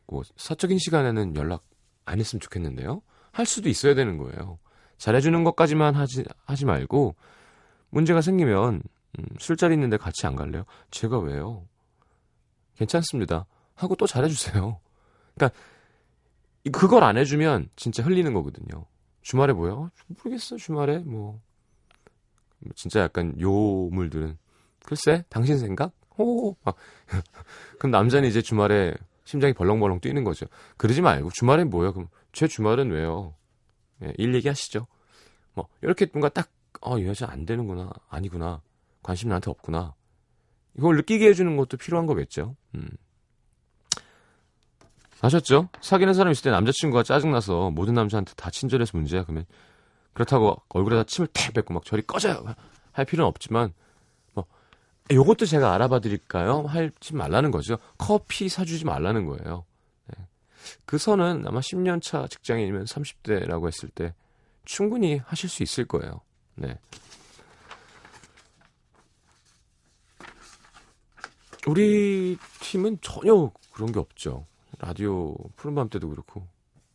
뭐 0.07 0.23
사적인 0.37 0.79
시간에는 0.79 1.37
연락 1.37 1.63
안 2.07 2.19
했으면 2.21 2.41
좋겠는데요. 2.41 3.03
할 3.33 3.45
수도 3.45 3.69
있어야 3.69 3.95
되는 3.95 4.17
거예요. 4.17 4.59
잘해주는 4.97 5.45
것까지만 5.45 5.95
하지 5.95 6.25
하지 6.47 6.65
말고 6.65 7.17
문제가 7.91 8.23
생기면 8.23 8.83
음, 9.19 9.25
술자리 9.39 9.75
있는데 9.75 9.99
같이 9.99 10.27
안 10.27 10.37
갈래요? 10.37 10.65
제가 10.91 11.19
왜요? 11.19 11.67
괜찮습니다. 12.77 13.45
하고 13.75 13.95
또 13.95 14.07
잘해주세요. 14.07 14.81
그러니까 15.35 15.59
그걸 16.71 17.05
안 17.05 17.17
해주면 17.17 17.69
진짜 17.77 18.03
흘리는 18.03 18.33
거거든요. 18.33 18.87
주말에 19.23 19.53
뭐요? 19.53 19.91
모르겠어. 20.09 20.57
주말에 20.57 20.99
뭐 20.99 21.41
진짜 22.75 23.01
약간 23.01 23.39
요물들은 23.41 24.39
글쎄 24.85 25.25
당신 25.29 25.59
생각? 25.59 25.93
호 26.17 26.57
막. 26.65 26.77
그럼 27.79 27.91
남자는 27.93 28.29
이제 28.29 28.43
주말에 28.43 28.95
심장이 29.25 29.53
벌렁벌렁 29.53 30.01
뛰는 30.01 30.25
거죠. 30.25 30.47
그러지 30.77 31.03
말고 31.03 31.31
주말엔 31.35 31.71
뭐야? 31.71 31.93
그럼 31.93 32.09
제 32.33 32.47
주말은 32.47 32.91
왜요? 32.91 33.35
예, 34.03 34.13
일 34.17 34.35
얘기하시죠. 34.35 34.87
뭐 35.55 35.69
이렇게 35.83 36.07
뭔가 36.13 36.29
딱 36.29 36.51
어, 36.81 36.99
이 36.99 37.07
여자 37.07 37.31
안 37.31 37.45
되는구나. 37.45 37.91
아니구나. 38.09 38.63
관심 39.03 39.29
나한테 39.29 39.51
없구나. 39.51 39.95
이걸 40.77 40.97
느끼게 40.97 41.29
해주는 41.29 41.57
것도 41.57 41.77
필요한 41.77 42.07
거겠죠. 42.07 42.57
음. 42.75 42.89
아셨죠? 45.21 45.69
사귀는 45.81 46.15
사람 46.15 46.31
있을 46.31 46.45
때 46.45 46.51
남자친구가 46.51 47.03
짜증나서 47.03 47.71
모든 47.71 47.95
남자한테 47.95 48.35
다 48.35 48.51
친절해서 48.51 48.97
문제야. 48.97 49.25
그러면 49.25 49.47
그렇다고 50.13 50.63
얼굴에다 50.69 51.05
침을 51.05 51.29
탁 51.29 51.53
뱉고 51.55 51.75
막 51.75 51.85
저리 51.85 52.03
꺼져요. 52.03 52.45
할 52.93 53.05
필요는 53.05 53.29
없지만 53.29 53.73
뭐 54.35 54.47
요것도 55.11 55.47
제가 55.47 55.75
알아봐 55.75 56.01
드릴까요? 56.01 56.63
할지 56.63 57.15
말라는 57.15 57.51
거죠. 57.51 57.79
커피 57.97 58.49
사주지 58.49 58.85
말라는 58.85 59.27
거예요. 59.27 59.65
네. 60.07 60.25
그 60.85 60.99
선은 60.99 61.45
아마 61.47 61.61
10년 61.61 62.03
차 62.03 62.27
직장인이면 62.29 62.85
30대라고 62.85 63.67
했을 63.67 63.89
때 63.89 64.15
충분히 64.65 65.21
하실 65.25 65.49
수 65.49 65.63
있을 65.63 65.85
거예요. 65.85 66.21
네. 66.55 66.79
우리 71.67 72.39
팀은 72.61 72.99
전혀 73.01 73.51
그런 73.73 73.93
게 73.93 73.99
없죠. 73.99 74.47
라디오 74.79 75.35
푸른밤 75.57 75.89
때도 75.89 76.09
그렇고 76.11 76.47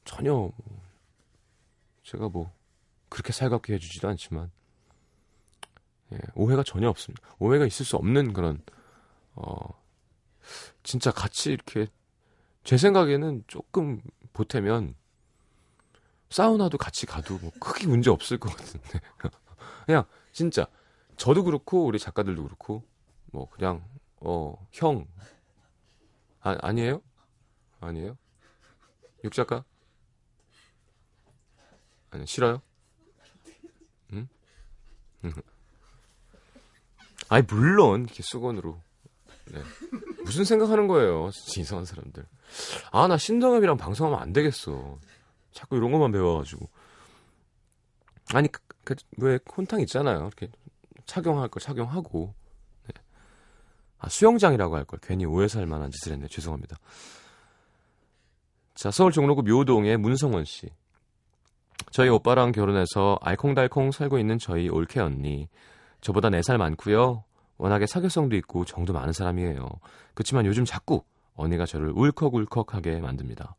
전혀 0.05 0.51
제가 2.03 2.29
뭐 2.29 2.51
그렇게 3.09 3.33
살갑게 3.33 3.73
해주지도 3.73 4.07
않지만 4.09 4.51
예, 6.13 6.17
오해가 6.35 6.63
전혀 6.63 6.89
없습니다. 6.89 7.27
오해가 7.39 7.65
있을 7.65 7.85
수 7.85 7.95
없는 7.95 8.33
그런 8.33 8.61
어 9.35 9.55
진짜 10.83 11.11
같이 11.11 11.51
이렇게 11.51 11.87
제 12.63 12.77
생각에는 12.77 13.43
조금 13.47 14.01
보태면 14.33 14.95
사우나도 16.29 16.77
같이 16.77 17.05
가도 17.05 17.37
뭐 17.39 17.51
크게 17.59 17.87
문제 17.87 18.09
없을 18.09 18.37
것 18.37 18.55
같은데 18.55 18.99
그냥 19.85 20.05
진짜 20.31 20.65
저도 21.15 21.43
그렇고 21.43 21.85
우리 21.85 21.99
작가들도 21.99 22.43
그렇고 22.43 22.83
뭐 23.31 23.49
그냥 23.49 23.83
어형 24.19 25.07
아, 26.41 26.57
아니에요? 26.61 27.01
아니에요? 27.83 28.17
육 29.23 29.33
작가? 29.33 29.63
아니 32.11 32.25
싫어요? 32.27 32.61
아니 37.29 37.43
물론 37.47 38.03
이렇게 38.03 38.21
수건으로 38.23 38.79
네. 39.45 39.61
무슨 40.23 40.43
생각하는 40.45 40.87
거예요 40.87 41.29
진짜 41.31 41.61
이상한 41.61 41.85
사람들 41.85 42.25
아 42.91 43.07
나 43.07 43.17
신동엽이랑 43.17 43.77
방송하면 43.77 44.19
안 44.21 44.33
되겠어 44.33 44.99
자꾸 45.51 45.77
이런 45.77 45.91
것만 45.91 46.11
배워가지고 46.11 46.69
아니 48.33 48.49
그, 48.51 48.61
그, 48.83 48.95
왜 49.17 49.37
콘탕 49.43 49.79
있잖아요 49.81 50.19
이렇게 50.19 50.49
착용할 51.05 51.47
거 51.49 51.59
착용하고 51.59 52.33
네. 52.87 52.93
아 53.99 54.09
수영장이라고 54.09 54.75
할 54.75 54.85
걸 54.85 54.99
괜히 55.01 55.25
오해 55.25 55.47
살 55.47 55.65
만한 55.65 55.89
짓을 55.91 56.11
했네 56.13 56.27
죄송합니다 56.27 56.77
자 58.75 58.91
서울 58.91 59.11
종로구 59.11 59.43
묘동의 59.43 59.97
문성원 59.97 60.45
씨 60.45 60.69
저희 61.91 62.09
오빠랑 62.09 62.51
결혼해서 62.51 63.19
알콩달콩 63.21 63.91
살고 63.91 64.17
있는 64.17 64.39
저희 64.39 64.69
올케 64.69 64.99
언니. 64.99 65.47
저보다 66.01 66.29
4살 66.29 66.57
많고요. 66.57 67.23
워낙에 67.57 67.85
사교성도 67.85 68.35
있고 68.37 68.65
정도 68.65 68.93
많은 68.93 69.13
사람이에요. 69.13 69.67
그렇지만 70.13 70.45
요즘 70.45 70.65
자꾸 70.65 71.03
언니가 71.35 71.65
저를 71.65 71.91
울컥울컥하게 71.95 72.99
만듭니다. 72.99 73.55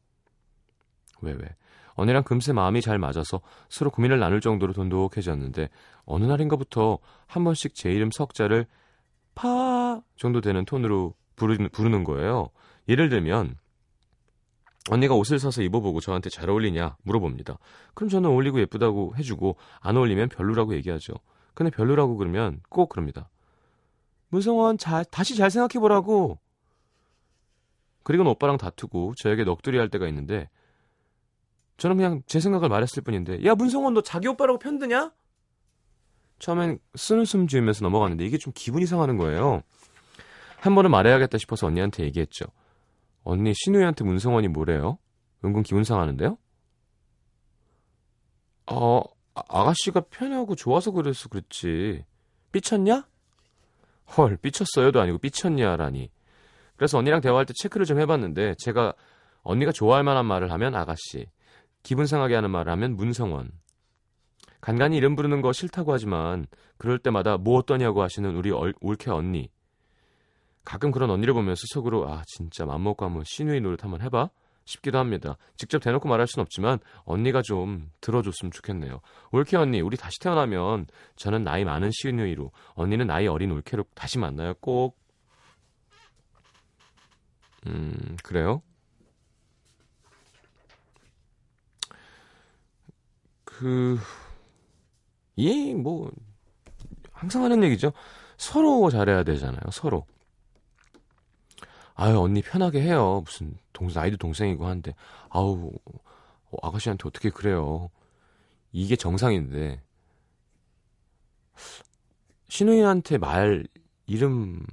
왜 1.23 1.33
왜? 1.33 1.49
언니랑 1.95 2.25
금세 2.25 2.53
마음이 2.53 2.81
잘 2.81 2.99
맞아서 2.99 3.41
서로 3.69 3.91
고민을 3.91 4.19
나눌 4.19 4.41
정도로 4.41 4.73
돈독해졌는데 4.73 5.69
어느 6.05 6.25
날인가부터 6.25 6.99
한 7.27 7.45
번씩 7.45 7.75
제 7.75 7.91
이름 7.91 8.11
석자를 8.11 8.67
파 9.37 10.03
정도 10.17 10.41
되는 10.41 10.65
톤으로 10.65 11.15
부르는, 11.37 11.71
부르는 11.71 12.03
거예요. 12.03 12.51
예를 12.89 13.09
들면 13.09 13.57
언니가 14.91 15.15
옷을 15.15 15.39
사서 15.39 15.63
입어보고 15.63 16.01
저한테 16.01 16.29
잘 16.31 16.51
어울리냐 16.51 16.97
물어봅니다. 17.05 17.59
그럼 17.95 18.11
저는 18.11 18.29
어울리고 18.31 18.61
예쁘다고 18.61 19.15
해주고 19.17 19.57
안 19.81 19.97
어울리면 19.97 20.29
별로라고 20.29 20.75
얘기하죠. 20.75 21.15
근데 21.55 21.71
별로라고 21.71 22.17
그러면 22.17 22.61
꼭 22.69 22.89
그럽니다. 22.89 23.31
문성원 24.29 24.77
잘 24.79 25.05
다시 25.05 25.37
잘 25.37 25.51
생각해보라고. 25.51 26.39
그리고는 28.03 28.31
오빠랑 28.33 28.59
다투고 28.59 29.15
저에게 29.17 29.45
넋두리 29.45 29.79
할 29.79 29.89
때가 29.89 30.07
있는데 30.09 30.51
저는 31.79 31.97
그냥 31.97 32.23
제 32.27 32.39
생각을 32.39 32.69
말했을 32.69 33.03
뿐인데 33.03 33.45
야 33.45 33.55
문성원 33.55 33.95
너 33.95 34.03
자기 34.03 34.29
오빠라고 34.29 34.59
편드냐? 34.59 35.13
처음엔 36.41 36.79
쓰는 36.95 37.25
숨 37.25 37.47
지으면서 37.47 37.85
넘어갔는데 37.85 38.27
이게 38.27 38.37
좀 38.37 38.53
기분이 38.55 38.85
상하는 38.85 39.17
거예요. 39.17 39.63
한 40.61 40.75
번은 40.75 40.91
말해야겠다 40.91 41.39
싶어서 41.39 41.67
언니한테 41.67 42.05
얘기했죠. 42.05 42.47
언니 43.25 43.53
신우이한테 43.55 44.05
문성원이 44.05 44.49
뭐래요? 44.49 44.99
은근 45.45 45.63
기분 45.63 45.85
상하는데요? 45.85 46.39
어 48.71 49.01
아, 49.35 49.43
아가씨가 49.49 50.03
편하고 50.11 50.55
좋아서 50.55 50.91
그래서 50.93 51.29
그렇지 51.29 52.05
삐쳤냐? 52.53 53.07
헐 54.17 54.37
삐쳤어요도 54.37 55.01
아니고 55.01 55.19
삐쳤냐라니 55.19 56.11
그래서 56.77 56.99
언니랑 56.99 57.21
대화할 57.21 57.47
때 57.47 57.53
체크를 57.61 57.87
좀 57.87 58.01
해봤는데 58.01 58.55
제가 58.59 58.95
언니가 59.43 59.73
좋아할 59.73 60.05
만한 60.05 60.27
말을 60.27 60.53
하면 60.53 60.75
아가씨 60.75 61.27
기분 61.85 62.07
상하게 62.07 62.35
하는 62.35 62.51
말을 62.51 62.73
하면 62.73 62.97
문성원. 62.97 63.51
간간히 64.61 64.97
이름 64.97 65.15
부르는 65.15 65.43
거 65.43 65.53
싫다고 65.53 65.93
하지만 65.93 66.47
그럴 66.79 66.99
때마다 66.99 67.37
뭐 67.37 67.59
어떠냐고 67.59 68.03
하시는 68.03 68.35
우리 68.35 68.51
얼, 68.51 68.73
올케 68.81 69.11
언니. 69.11 69.51
가끔 70.65 70.91
그런 70.91 71.11
언니를 71.11 71.35
보면서 71.35 71.63
속으로 71.73 72.09
아 72.11 72.23
진짜 72.27 72.65
맘먹고 72.65 73.05
한번 73.05 73.25
신우이 73.25 73.61
노릇 73.61 73.85
한번 73.85 74.01
해봐 74.01 74.31
싶기도 74.65 74.99
합니다. 74.99 75.37
직접 75.57 75.79
대놓고 75.81 76.09
말할 76.09 76.27
순 76.27 76.41
없지만 76.41 76.79
언니가 77.05 77.43
좀 77.43 77.91
들어줬으면 78.01 78.51
좋겠네요. 78.51 79.01
올케 79.31 79.57
언니 79.57 79.81
우리 79.81 79.97
다시 79.97 80.19
태어나면 80.21 80.87
저는 81.17 81.45
나이 81.45 81.65
많은 81.65 81.91
신우이로 81.93 82.51
언니는 82.75 83.07
나이 83.07 83.27
어린 83.27 83.51
올케로 83.53 83.85
다시 83.95 84.19
만나요 84.19 84.55
꼭. 84.61 84.99
음 87.67 88.17
그래요? 88.23 88.63
그, 93.59 93.99
이, 95.37 95.75
뭐, 95.75 96.11
항상 97.13 97.45
하는 97.45 97.63
얘기죠. 97.63 97.93
서로 98.37 98.91
잘해야 98.91 99.23
되잖아요, 99.23 99.61
서로. 99.71 100.07
아유, 101.95 102.19
언니 102.21 102.43
편하게 102.43 102.83
해요. 102.83 103.23
무슨, 103.25 103.57
동생, 103.73 104.03
아이도 104.03 104.17
동생이고 104.17 104.67
한데, 104.67 104.95
아우, 105.31 105.73
어, 106.51 106.67
아가씨한테 106.67 107.05
어떻게 107.07 107.31
그래요. 107.31 107.91
이게 108.73 108.97
정상인데, 108.97 109.81
신우이한테 112.49 113.19
말, 113.19 113.67
이름, 114.07 114.65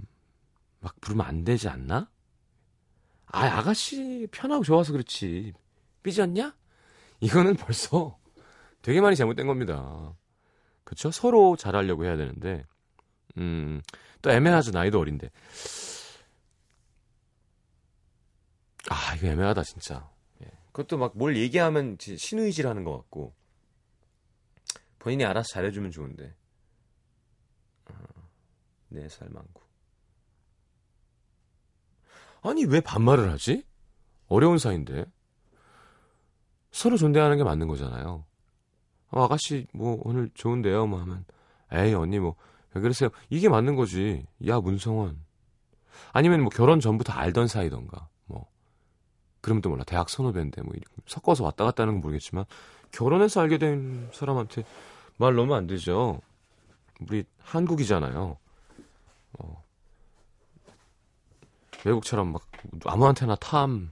막 0.80 1.00
부르면 1.00 1.26
안 1.26 1.44
되지 1.44 1.70
않나? 1.70 2.10
아, 3.28 3.46
아가씨 3.46 4.28
편하고 4.32 4.64
좋아서 4.64 4.92
그렇지. 4.92 5.54
삐졌냐? 6.04 6.56
이거는 7.22 7.56
벌써 7.56 8.18
되게 8.82 9.00
많이 9.00 9.16
잘못된 9.16 9.46
겁니다. 9.48 10.14
그쵸? 10.84 11.12
서로 11.12 11.56
잘하려고 11.56 12.04
해야 12.06 12.18
되는데, 12.18 12.66
음, 13.38 13.82
또 14.22 14.32
애매하죠. 14.32 14.72
나이도 14.72 15.00
어린데. 15.00 15.30
아, 18.90 19.16
이거 19.16 19.28
애매하다, 19.28 19.64
진짜. 19.64 20.10
예. 20.44 20.48
그것도 20.72 20.98
막 20.98 21.14
뭘 21.16 21.38
얘기하면 21.38 21.98
신의질 22.00 22.68
하는 22.68 22.84
것 22.84 22.98
같고, 22.98 23.34
본인이 25.00 25.26
알아서 25.26 25.50
잘해주면 25.54 25.92
좋은데. 25.92 26.36
어, 27.90 27.94
4살 28.94 29.32
많고. 29.32 29.62
아니, 32.44 32.66
왜 32.66 32.82
반말을 32.82 33.32
하지? 33.32 33.64
어려운 34.28 34.58
사이인데. 34.58 35.06
서로 36.72 36.98
존대하는 36.98 37.38
게 37.38 37.44
맞는 37.44 37.68
거잖아요. 37.68 38.26
어, 39.10 39.24
아가씨 39.26 39.68
뭐 39.74 40.00
오늘 40.06 40.30
좋은데요 40.34 40.88
뭐 40.88 41.02
하면 41.02 41.26
에이 41.72 41.94
언니 41.94 42.18
뭐 42.18 42.38
왜 42.74 42.82
그러세요 42.82 43.10
이게 43.30 43.50
맞는 43.50 43.76
거지 43.76 44.26
야 44.48 44.62
문성원 44.62 45.22
아니면 46.14 46.40
뭐 46.42 46.50
결혼 46.50 46.80
전부터 46.80 47.12
알던 47.12 47.48
사이던가 47.48 48.08
뭐 48.21 48.21
또 49.42 49.70
몰라 49.70 49.84
대학 49.86 50.10
선후배인데 50.10 50.62
뭐 50.62 50.74
섞어서 51.06 51.44
왔다 51.44 51.66
갔다 51.66 51.84
하는 51.84 51.96
건 51.96 52.02
모르겠지만 52.02 52.46
결혼해서 52.92 53.42
알게 53.42 53.58
된 53.58 54.10
사람한테 54.14 54.64
말 55.18 55.36
넣으면 55.36 55.58
안 55.58 55.68
되죠 55.68 56.22
우리 57.00 57.24
한국이잖아요 57.40 58.38
어. 59.40 59.64
외국처럼 61.86 62.34
막 62.34 62.44
아무한테나 62.86 63.36
탐 63.36 63.92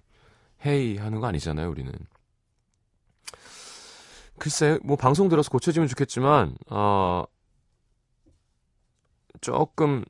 헤이 0.66 0.98
하는 0.98 1.20
거 1.20 1.28
아니잖아요 1.28 1.70
우리는 1.70 1.92
글쎄, 4.40 4.80
뭐 4.84 4.96
방송 4.96 5.28
들어서 5.28 5.52
고쳐지면 5.52 5.88
좋겠지만, 5.90 6.56
어, 6.70 7.26
조금 9.42 10.04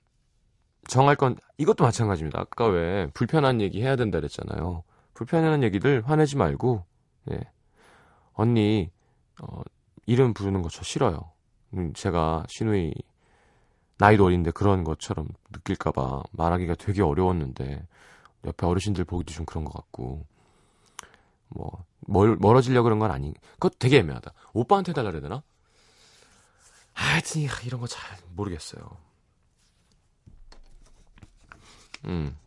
정할 0.87 1.15
건 1.15 1.35
이것도 1.57 1.83
마찬가지입니다. 1.83 2.39
아까 2.39 2.67
왜 2.67 3.07
불편한 3.13 3.59
얘기 3.59 3.81
해야 3.81 3.95
된다 3.95 4.19
그랬잖아요. 4.19 4.83
불편한 5.19 5.63
얘기들 5.63 6.01
화내지 6.07 6.37
말고, 6.37 6.85
예. 7.31 7.41
언니, 8.33 8.89
어, 9.41 9.61
이름 10.05 10.33
부르는 10.33 10.61
거 10.61 10.69
저 10.69 10.81
싫어요. 10.81 11.33
음, 11.73 11.91
제가 11.93 12.45
신우이 12.47 12.93
나이도 13.97 14.23
어린데 14.25 14.51
그런 14.51 14.85
것처럼 14.85 15.27
느낄까봐 15.51 16.23
말하기가 16.31 16.75
되게 16.75 17.01
어려웠는데 17.01 17.85
옆에 18.45 18.65
어르신들 18.65 19.03
보기도 19.03 19.33
좀 19.33 19.45
그런 19.45 19.65
것 19.65 19.73
같고 19.73 20.25
뭐 21.49 21.83
멀, 22.07 22.37
멀어지려 22.37 22.81
그런 22.83 22.97
건 22.99 23.11
아니. 23.11 23.33
그것 23.55 23.77
되게 23.77 23.97
애매하다. 23.99 24.31
오빠한테 24.53 24.93
달라 24.93 25.11
그래야 25.11 25.21
되나? 25.23 25.43
하여튼 26.93 27.41
이런 27.65 27.81
거 27.81 27.87
잘 27.87 28.17
모르겠어요. 28.35 28.89
음. 32.05 32.37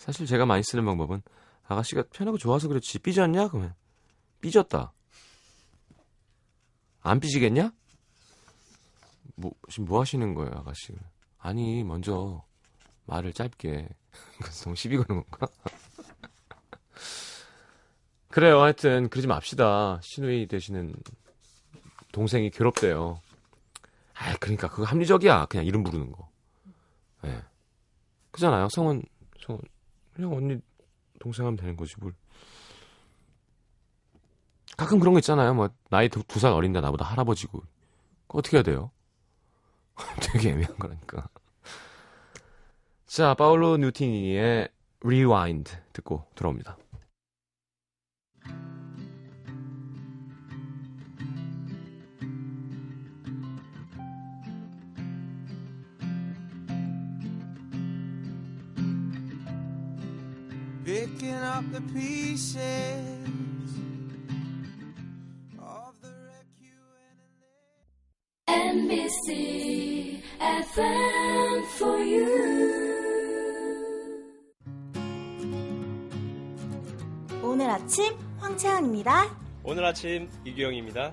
사실 0.00 0.24
제가 0.24 0.46
많이 0.46 0.62
쓰는 0.62 0.86
방법은 0.86 1.20
아가씨가 1.64 2.04
편하고 2.10 2.38
좋아서 2.38 2.68
그렇지 2.68 3.00
삐졌냐? 3.00 3.48
그러면 3.48 3.74
삐졌다. 4.40 4.94
안 7.02 7.20
삐지겠냐? 7.20 7.70
뭐 9.34 9.52
지금 9.68 9.84
뭐 9.84 10.00
하시는 10.00 10.32
거예요, 10.32 10.52
아가씨? 10.54 10.94
아니 11.36 11.84
먼저 11.84 12.42
말을 13.04 13.34
짧게 13.34 13.90
그래서 14.40 14.64
너무 14.64 14.74
시비 14.74 14.96
거는 14.96 15.22
건가? 15.22 15.46
그래요. 18.28 18.62
하여튼 18.62 19.10
그러지 19.10 19.26
맙시다. 19.26 20.00
신우이 20.02 20.46
되시는 20.46 20.94
동생이 22.12 22.48
괴롭대요. 22.48 23.20
아, 24.14 24.36
그러니까 24.36 24.68
그거 24.68 24.84
합리적이야. 24.84 25.46
그냥 25.46 25.66
이름 25.66 25.82
부르는 25.82 26.10
거. 26.10 26.30
예. 27.24 27.28
네. 27.28 27.42
그잖아요. 28.30 28.68
성은 28.70 29.02
성은 29.44 29.60
그냥 30.20 30.36
언니 30.36 30.58
동생 31.18 31.46
하면 31.46 31.56
되는 31.56 31.76
거지 31.76 31.94
뭘. 31.98 32.12
가끔 34.76 34.98
그런 34.98 35.12
거 35.14 35.18
있잖아요. 35.20 35.54
뭐 35.54 35.70
나이 35.90 36.08
두 36.08 36.22
살 36.38 36.52
어린데 36.52 36.80
나보다 36.80 37.04
할아버지고. 37.06 37.62
어떻게 38.28 38.58
해야 38.58 38.62
돼요? 38.62 38.90
되게 40.22 40.50
애매한 40.50 40.76
거라니까. 40.76 41.28
자, 43.06 43.34
파울로 43.34 43.76
뉴티니의 43.78 44.68
Rewind 45.02 45.72
듣고 45.92 46.26
들어옵니다. 46.34 46.76
picking 60.84 61.34
up 61.34 61.64
the 61.72 61.80
pieces. 61.92 62.60
NBC 68.46 70.22
FM 70.40 71.64
for 71.76 71.98
you. 71.98 72.80
오늘 77.42 77.70
아침 77.70 78.14
황채환입니다. 78.38 79.36
오늘 79.62 79.84
아침 79.84 80.28
이규영입니다. 80.44 81.12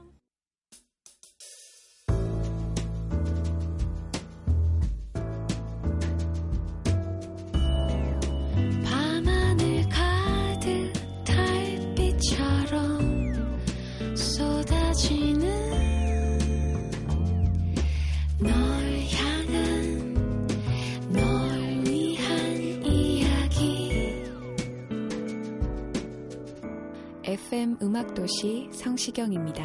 FM 27.61 27.77
음악도시 27.79 28.69
성시경입니다. 28.71 29.63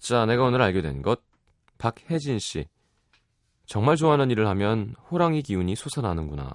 자, 0.00 0.26
내가 0.26 0.42
오늘 0.42 0.60
알게 0.60 0.82
된 0.82 1.02
것. 1.02 1.20
박혜진 1.78 2.40
씨. 2.40 2.66
정말 3.64 3.94
좋아하는 3.94 4.32
일을 4.32 4.48
하면 4.48 4.96
호랑이 5.08 5.42
기운이 5.42 5.76
솟아나는구나. 5.76 6.50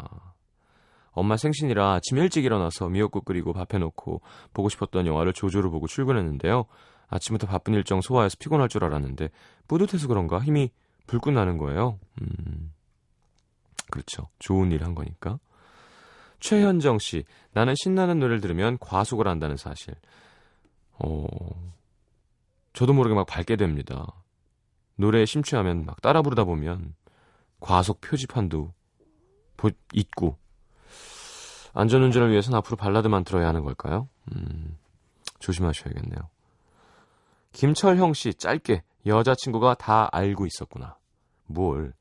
엄마 1.12 1.38
생신이라 1.38 1.94
아침 1.94 2.18
일찍 2.18 2.44
일어나서 2.44 2.90
미역국 2.90 3.24
끓이고 3.24 3.54
밥 3.54 3.74
해놓고 3.74 4.22
보고 4.54 4.68
싶었던 4.68 5.08
영화를 5.08 5.32
조조로 5.32 5.72
보고 5.72 5.88
출근했는데요. 5.88 6.66
아침부터 7.08 7.48
바쁜 7.48 7.76
일정 7.76 8.02
소화해서 8.02 8.36
피곤할 8.40 8.68
줄 8.68 8.84
알았는데 8.84 9.30
뿌듯해서 9.70 10.10
그런가 10.10 10.42
힘이 10.42 10.72
불끈 11.08 11.34
나는 11.34 11.58
거예요. 11.58 11.98
음, 12.22 12.74
그렇죠. 13.90 14.28
좋은 14.40 14.74
일 14.74 14.84
한 14.84 14.96
거니까. 14.96 15.40
최현정 16.42 17.00
씨, 17.00 17.24
나는 17.54 17.74
신나는 17.82 18.20
노래를 18.20 18.42
들으면 18.42 18.78
과속을 18.80 19.28
한다는 19.28 19.56
사실. 19.56 19.94
어, 21.00 21.26
저도 22.74 22.94
모르게 22.94 23.16
막 23.16 23.26
밟게 23.26 23.56
됩니다. 23.56 24.06
노래에 24.96 25.26
심취하면 25.26 25.86
막 25.86 26.02
따라 26.02 26.22
부르다 26.22 26.44
보면 26.44 26.96
과속 27.60 28.02
표지판도 28.02 28.74
보, 29.56 29.70
있고 29.94 30.38
안전운전을 31.74 32.32
위해서는 32.32 32.58
앞으로 32.58 32.76
발라드만 32.76 33.24
들어야 33.24 33.48
하는 33.48 33.64
걸까요? 33.64 34.10
음, 34.36 34.78
조심하셔야겠네요. 35.40 36.30
김철형 37.54 38.14
씨 38.14 38.34
짧게 38.34 38.84
여자친구가 39.06 39.76
다 39.76 40.10
알고 40.12 40.46
있었구나. 40.46 40.98
뭘? 41.46 41.94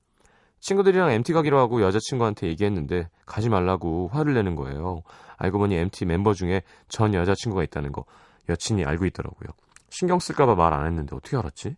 친구들이랑 0.60 1.10
MT 1.12 1.32
가기로 1.32 1.58
하고 1.58 1.82
여자친구한테 1.82 2.46
얘기했는데 2.48 3.08
가지 3.26 3.48
말라고 3.48 4.08
화를 4.12 4.34
내는 4.34 4.54
거예요. 4.56 5.02
알고 5.36 5.58
보니 5.58 5.74
MT 5.74 6.04
멤버 6.04 6.34
중에 6.34 6.62
전 6.88 7.14
여자친구가 7.14 7.62
있다는 7.64 7.92
거 7.92 8.04
여친이 8.48 8.84
알고 8.84 9.06
있더라고요. 9.06 9.48
신경 9.88 10.18
쓸까봐 10.18 10.54
말 10.54 10.72
안 10.72 10.86
했는데 10.86 11.16
어떻게 11.16 11.36
알았지? 11.36 11.76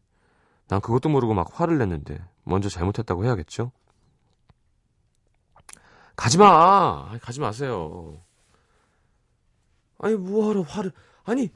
난 0.69 0.81
그것도 0.81 1.09
모르고 1.09 1.35
막 1.35 1.49
화를 1.53 1.79
냈는데 1.79 2.23
먼저 2.45 2.69
잘못했다고 2.69 3.25
해야겠죠? 3.25 3.73
가지 6.17 6.39
마! 6.39 7.19
가지 7.21 7.41
마세요. 7.41 8.21
아니, 9.99 10.15
뭐하러 10.17 10.63
화를, 10.63 10.93
아니, 11.25 11.49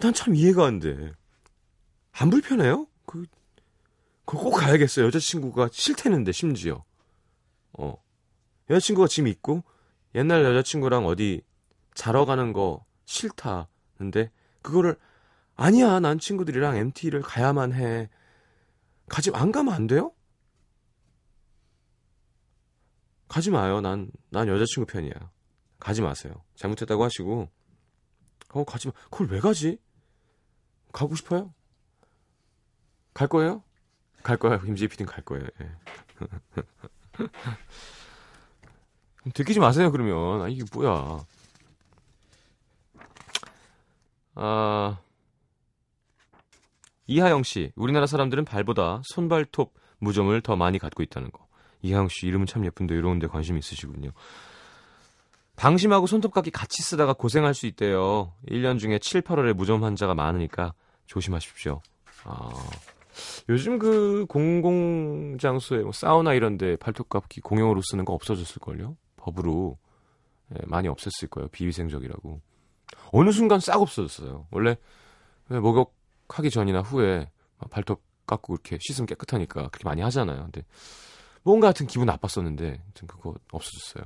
난 0.00 0.12
참 0.12 0.34
이해가 0.34 0.66
안 0.66 0.78
돼. 0.78 1.12
안 2.12 2.30
불편해요? 2.30 2.86
그, 3.06 3.24
그거 4.24 4.44
꼭 4.44 4.50
가야겠어요. 4.52 5.06
여자친구가 5.06 5.70
싫대는데, 5.72 6.32
심지어. 6.32 6.84
어. 7.72 7.96
여자친구가 8.68 9.08
지금 9.08 9.28
있고, 9.28 9.64
옛날 10.14 10.44
여자친구랑 10.44 11.06
어디 11.06 11.42
자러 11.94 12.24
가는 12.24 12.52
거 12.52 12.84
싫다는데, 13.06 14.30
그거를, 14.62 14.96
아니야, 15.56 16.00
난 16.00 16.18
친구들이랑 16.18 16.76
MT를 16.76 17.22
가야만 17.22 17.72
해. 17.72 18.08
가지, 19.08 19.30
안 19.34 19.50
가면 19.52 19.74
안 19.74 19.86
돼요? 19.86 20.12
가지 23.28 23.50
마요. 23.50 23.80
난, 23.80 24.10
난 24.30 24.48
여자친구 24.48 24.86
편이야. 24.86 25.12
가지 25.78 26.02
마세요. 26.02 26.34
잘못했다고 26.56 27.02
하시고, 27.04 27.48
어, 28.52 28.64
가지 28.64 28.88
마. 28.88 28.92
그걸 29.10 29.28
왜 29.28 29.40
가지? 29.40 29.78
가고 30.92 31.14
싶어요? 31.14 31.54
갈 33.14 33.28
거예요? 33.28 33.62
갈 34.22 34.36
거야. 34.36 34.60
김지희 34.60 34.88
PD는 34.88 35.10
갈 35.10 35.24
거예요. 35.24 35.46
예. 35.60 35.70
들키지 39.34 39.60
마세요, 39.60 39.90
그러면. 39.90 40.42
아, 40.42 40.48
이게 40.48 40.64
뭐야. 40.72 41.18
아, 44.34 44.98
이하영 47.06 47.42
씨, 47.42 47.72
우리나라 47.74 48.06
사람들은 48.06 48.44
발보다 48.44 49.02
손발톱 49.04 49.74
무좀을 49.98 50.40
더 50.40 50.56
많이 50.56 50.78
갖고 50.78 51.02
있다는 51.02 51.30
거. 51.30 51.46
이하영 51.82 52.08
씨 52.08 52.26
이름은 52.26 52.46
참 52.46 52.64
예쁜데 52.64 52.94
이런 52.94 53.18
데 53.18 53.26
관심 53.26 53.58
있으시군요. 53.58 54.10
방심하고 55.56 56.06
손톱깎이 56.06 56.50
같이 56.50 56.82
쓰다가 56.82 57.12
고생할 57.12 57.52
수 57.52 57.66
있대요. 57.66 58.32
1년 58.48 58.78
중에 58.78 58.98
7, 58.98 59.22
8월에 59.22 59.52
무좀 59.52 59.84
환자가 59.84 60.14
많으니까 60.14 60.72
조심하십시오. 61.06 61.82
아, 62.24 62.50
요즘 63.48 63.78
그 63.78 64.26
공공 64.28 65.38
장소에 65.38 65.82
뭐 65.82 65.92
사우나 65.92 66.34
이런 66.34 66.58
데 66.58 66.76
발톱깎이 66.76 67.40
공용으로 67.40 67.80
쓰는 67.82 68.04
거 68.04 68.12
없어졌을 68.12 68.60
걸요? 68.60 68.96
법으로 69.16 69.78
예, 70.54 70.60
많이 70.66 70.88
없앴을 70.88 71.30
거예요. 71.30 71.48
비위생적이라고. 71.48 72.40
어느 73.12 73.30
순간 73.32 73.60
싹 73.60 73.80
없어졌어요. 73.80 74.46
원래 74.50 74.76
목욕하기 75.48 76.50
전이나 76.50 76.80
후에 76.80 77.30
발톱 77.70 78.02
깎고 78.26 78.54
이렇게 78.54 78.78
씻으면 78.80 79.06
깨끗하니까 79.06 79.68
그렇게 79.68 79.84
많이 79.84 80.02
하잖아요. 80.02 80.42
근데 80.44 80.64
뭔가 81.42 81.68
하여튼 81.68 81.86
기분 81.86 82.06
나빴었는데 82.06 82.82
그거 83.06 83.34
없어졌어요. 83.50 84.04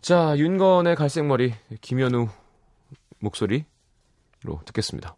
자, 0.00 0.36
윤건의 0.36 0.96
갈색머리 0.96 1.54
김현우 1.80 2.28
목소리로 3.18 3.64
듣겠습니다. 4.64 5.16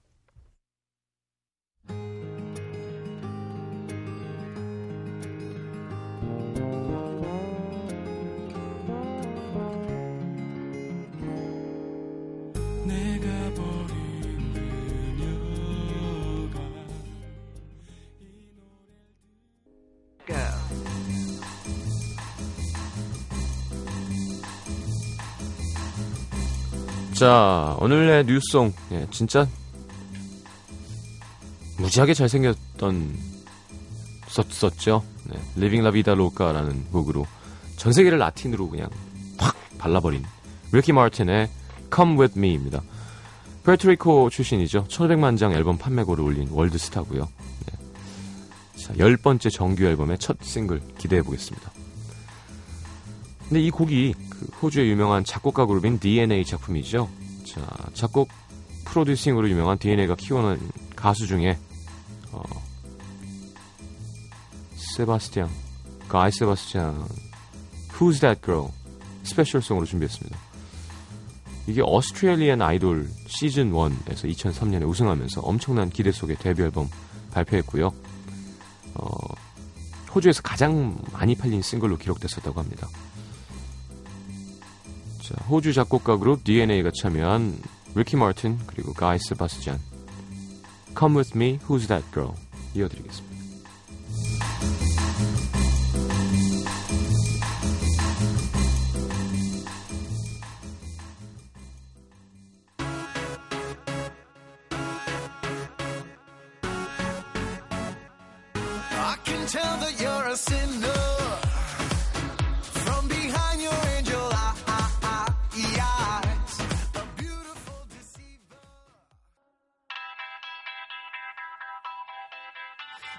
자, 27.14 27.77
오늘의 27.81 28.25
new 28.25 28.42
song. 28.42 28.72
예, 28.92 29.07
진짜 29.11 29.46
무지하게 31.79 32.14
잘생겼던 32.14 33.16
썼었죠. 34.29 35.05
네, 35.25 35.38
Living 35.57 35.81
La 35.81 35.92
Vida 35.92 36.12
Loca라는 36.12 36.87
곡으로 36.90 37.27
전 37.77 37.92
세계를 37.92 38.18
라틴으로 38.18 38.68
그냥 38.68 38.88
확 39.37 39.55
발라버린 39.79 40.25
리키 40.72 40.92
마틴의 40.92 41.51
Come 41.94 42.18
With 42.18 42.38
Me입니다. 42.38 42.83
푸에르토리코 43.64 44.31
출신이죠. 44.31 44.87
1500만 44.88 45.38
장 45.38 45.53
앨범 45.53 45.77
판매고를 45.77 46.25
올린 46.25 46.48
월드 46.51 46.79
스타고요. 46.79 47.29
네. 47.66 48.83
자, 48.83 48.94
열 48.98 49.16
번째 49.16 49.51
정규 49.51 49.85
앨범의 49.85 50.18
첫 50.18 50.38
싱글 50.42 50.81
기대해 50.98 51.22
보겠습니다. 51.22 51.70
근데 53.48 53.61
이 53.61 53.70
곡이 53.70 54.14
그 54.42 54.57
호주의 54.62 54.90
유명한 54.90 55.24
작곡가 55.24 55.66
그룹인 55.66 55.98
DNA 55.98 56.44
작품이죠. 56.44 57.09
자, 57.44 57.61
작곡 57.94 58.28
producing으로 58.85 59.48
유명한 59.48 59.78
DNA가 59.78 60.16
키워낸 60.16 60.61
가수 60.96 61.26
중에 61.26 61.59
어, 62.33 62.42
세바스티안, 64.96 65.48
가이 66.09 66.31
세바스티안, 66.33 67.07
Who's 67.92 68.20
That 68.20 68.40
Girl 68.44 68.68
special 69.22 69.52
song으로 69.52 69.87
준비했습니다. 69.87 70.38
이게 71.68 71.81
Australian 71.85 72.61
Idol 72.61 73.09
시즌 73.28 73.72
1에서 73.72 74.28
2003년에 74.28 74.88
우승하면서 74.88 75.42
엄청난 75.42 75.90
기대 75.90 76.11
속에 76.11 76.35
데뷔 76.35 76.62
앨범 76.62 76.88
발표했고요. 77.33 77.92
어, 78.94 79.09
호주에서 80.14 80.42
가장 80.42 80.98
많이 81.12 81.35
팔린 81.35 81.62
싱글로 81.62 81.96
기록됐었다고 81.98 82.61
합니다. 82.61 82.88
자, 85.53 85.57
호주 85.57 85.75
작곡가 85.75 86.17
그룹 86.17 86.45
DNA가 86.45 86.91
참여한 86.99 87.55
리키 87.95 88.17
마틴 88.17 88.59
그리고 88.67 88.95
가이 88.95 89.19
세바스찬 89.19 89.79
Come 90.99 91.19
With 91.19 91.37
Me, 91.37 91.59
Who's 91.69 91.88
That 91.88 92.07
Girl 92.15 92.33
이어드리겠습니다. 92.75 93.32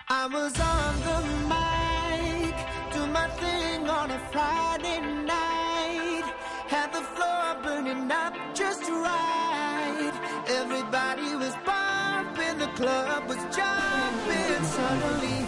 I 0.10 0.28
was 0.28 0.54
on 0.60 0.94
the 1.08 1.20
mic, 1.52 2.56
do 2.94 3.08
my 3.08 3.28
thing 3.40 3.90
on 3.90 4.12
a 4.12 4.20
Friday 4.32 5.00
night. 5.26 6.26
Had 6.68 6.92
the 6.92 7.02
floor 7.16 7.58
burning 7.64 8.12
up 8.12 8.34
just 8.54 8.84
right. 8.90 10.14
Everybody 10.48 11.36
was 11.36 11.56
bumping, 11.66 12.58
the 12.60 12.68
club 12.76 13.28
was 13.28 13.42
jumping. 13.56 14.64
Suddenly. 14.64 15.46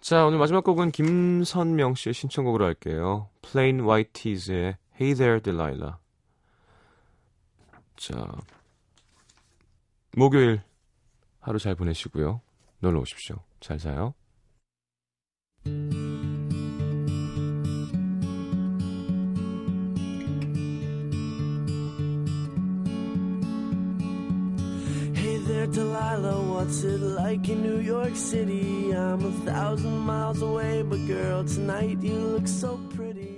자, 0.00 0.26
오늘 0.26 0.38
마지막 0.38 0.64
곡은 0.64 0.90
김선명 0.90 1.94
씨의 1.94 2.12
신청곡으로 2.12 2.64
할게요. 2.64 3.28
Plain 3.40 3.80
White 3.80 4.12
Tees의 4.12 4.76
Hey 5.00 5.14
There 5.14 5.40
Delilah. 5.40 6.01
자, 8.02 8.16
목요일 10.16 10.60
하루 11.38 11.60
잘 11.60 11.76
보내시고요. 11.76 12.40
놀러 12.80 12.98
오십시오. 12.98 13.36
잘 13.60 13.78
자요. 13.78 14.12
Hey 25.14 25.38
there, 25.46 25.68
Delilah, 25.68 26.42
what's 26.42 26.82
it 26.82 27.00
like 27.00 27.48
in 27.48 27.62
New 27.62 27.78
York 27.78 28.16
City? 28.16 28.90
I'm 28.90 29.24
a 29.24 29.30
thousand 29.46 29.98
miles 29.98 30.42
away, 30.42 30.82
but 30.82 30.98
girl, 31.06 31.44
tonight 31.44 32.02
you 32.02 32.18
look 32.18 32.48
so 32.48 32.80
pretty. 32.96 33.31